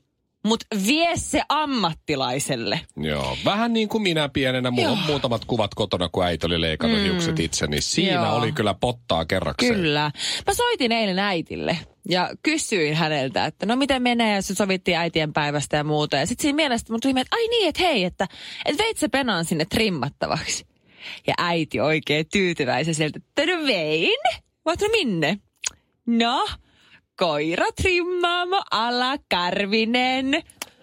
mutta 0.44 0.66
vie 0.86 1.16
se 1.16 1.42
ammattilaiselle. 1.48 2.80
Joo, 2.96 3.36
vähän 3.44 3.72
niin 3.72 3.88
kuin 3.88 4.02
minä 4.02 4.28
pienenä. 4.28 4.70
Mulla 4.70 4.90
on 4.90 4.98
Joo. 4.98 5.06
muutamat 5.06 5.44
kuvat 5.44 5.74
kotona, 5.74 6.08
kun 6.08 6.24
äiti 6.24 6.46
oli 6.46 6.60
leikannut 6.60 7.00
mm. 7.00 7.04
hiukset 7.04 7.40
itse, 7.40 7.66
niin 7.66 7.82
siinä 7.82 8.12
Joo. 8.12 8.36
oli 8.36 8.52
kyllä 8.52 8.74
pottaa 8.74 9.24
kerrakseen. 9.24 9.74
Kyllä. 9.74 10.10
Mä 10.46 10.54
soitin 10.54 10.92
eilen 10.92 11.18
äitille 11.18 11.78
ja 12.08 12.30
kysyin 12.42 12.94
häneltä, 12.94 13.46
että 13.46 13.66
no 13.66 13.76
miten 13.76 14.02
menee, 14.02 14.34
ja 14.34 14.42
sitten 14.42 14.56
sovittiin 14.56 14.96
äitien 14.96 15.32
päivästä 15.32 15.76
ja 15.76 15.84
muuta. 15.84 16.16
Ja 16.16 16.26
sitten 16.26 16.42
siinä 16.42 16.56
mielestä 16.56 16.92
mun 16.92 17.00
tuli 17.00 17.12
mieleen, 17.12 17.26
että 17.26 17.36
ai 17.36 17.48
niin, 17.48 17.68
että 17.68 17.82
hei, 17.82 18.04
että, 18.04 18.28
että 18.64 18.82
veit 18.82 18.98
se 18.98 19.08
penaan 19.08 19.44
sinne 19.44 19.64
trimmattavaksi. 19.64 20.66
Ja 21.26 21.34
äiti 21.38 21.80
oikein 21.80 22.26
tyytyväisen 22.32 22.94
sieltä, 22.94 23.18
että 23.18 23.56
no 23.56 23.66
vein. 23.66 24.18
Mä 24.64 24.72
oon, 24.80 24.90
minne? 24.90 25.38
No, 26.06 26.48
koira 27.18 27.66
trimmaamo 27.82 28.62
ala 28.70 29.18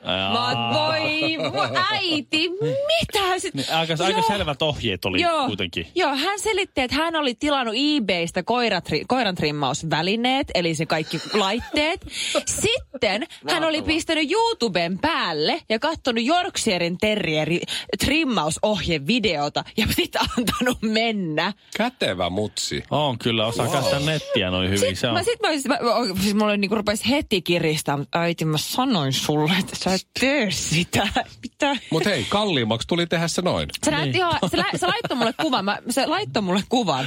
Mä 0.04 0.48
oon, 0.48 0.74
voi, 0.74 1.52
voi 1.54 1.70
äiti, 1.92 2.50
mitä 2.50 3.40
sit? 3.40 3.54
Niin, 3.54 3.74
aika, 3.74 3.94
aika 4.04 4.22
selvät 4.22 4.62
ohjeet 4.62 5.06
oli 5.06 5.22
Joo, 5.22 5.48
kuitenkin. 5.48 5.88
Joo, 5.96 6.16
hän 6.16 6.40
selitti, 6.40 6.82
että 6.82 6.96
hän 6.96 7.16
oli 7.16 7.36
tilannut 7.36 7.76
eBaystä 7.78 8.44
koiratri, 8.44 9.04
koiran 9.08 9.36
trimmausvälineet, 9.36 10.48
eli 10.54 10.76
se 10.76 10.86
kaikki 10.86 11.22
laitteet. 11.34 12.08
Sitten 12.46 13.28
hän 13.50 13.64
oli 13.64 13.82
pistänyt 13.82 14.32
YouTuben 14.32 15.00
päälle 15.00 15.62
ja 15.70 15.80
katsonut 15.80 16.26
Yorkshiren 16.28 16.98
terrieri 16.98 17.62
trimmausohjevideota 18.00 19.64
ja 19.78 19.88
sitten 19.96 20.22
antanut 20.38 20.78
mennä. 20.82 21.54
Kätevä 21.78 22.30
mutsi. 22.30 22.84
On 22.92 23.18
kyllä, 23.18 23.46
osaa 23.48 23.66
wow. 23.66 23.76
käyttää 23.76 24.00
nettiä 24.00 24.52
noin 24.52 24.70
hyvin. 24.70 24.98
Se 24.98 25.08
on. 25.08 25.14
Mä 25.14 25.24
sit 25.24 25.42
mä, 25.42 25.48
olisin- 25.48 25.72
mä, 25.72 25.78
mä, 25.84 26.22
siis 26.22 26.36
mulla 26.36 26.58
niinku 26.58 26.76
rupesi 26.76 27.10
heti 27.10 27.42
kiristää, 27.42 27.98
mutta 27.98 28.20
äiti 28.22 28.46
mä 28.46 28.58
sanoin 28.58 29.14
sulle, 29.14 29.52
että 29.60 29.76
sä 29.76 29.91
et 29.94 30.08
tee 30.20 30.52
sitä. 30.52 31.08
Mitä? 31.44 31.76
Mutta 31.90 32.10
hei, 32.10 32.26
kalliimmaksi 32.30 32.88
tuli 32.88 33.08
tehdä 33.08 33.28
se 33.28 33.42
noin. 33.42 33.70
Se, 33.84 33.92
näytti 33.92 34.18
ihan, 34.18 34.40
se, 34.52 34.58
lä, 34.58 34.66
se 34.76 34.88
laittoi 34.88 35.18
mulle 35.18 35.34
kuvan. 35.42 35.66
Mä, 35.66 35.78
se 35.90 36.06
laittoi 36.06 36.42
mulle 36.42 36.64
kuvan. 36.70 37.06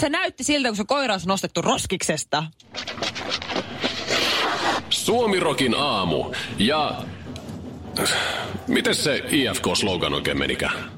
Se 0.00 0.08
näytti 0.08 0.44
siltä, 0.44 0.68
kun 0.68 0.76
se 0.76 0.84
koira 0.84 1.14
olisi 1.14 1.28
nostettu 1.28 1.62
roskiksesta. 1.62 2.44
Suomirokin 4.90 5.74
aamu. 5.74 6.32
Ja... 6.58 7.02
Miten 8.66 8.94
se 8.94 9.22
IFK-slogan 9.30 10.14
oikein 10.14 10.38
menikään? 10.38 10.97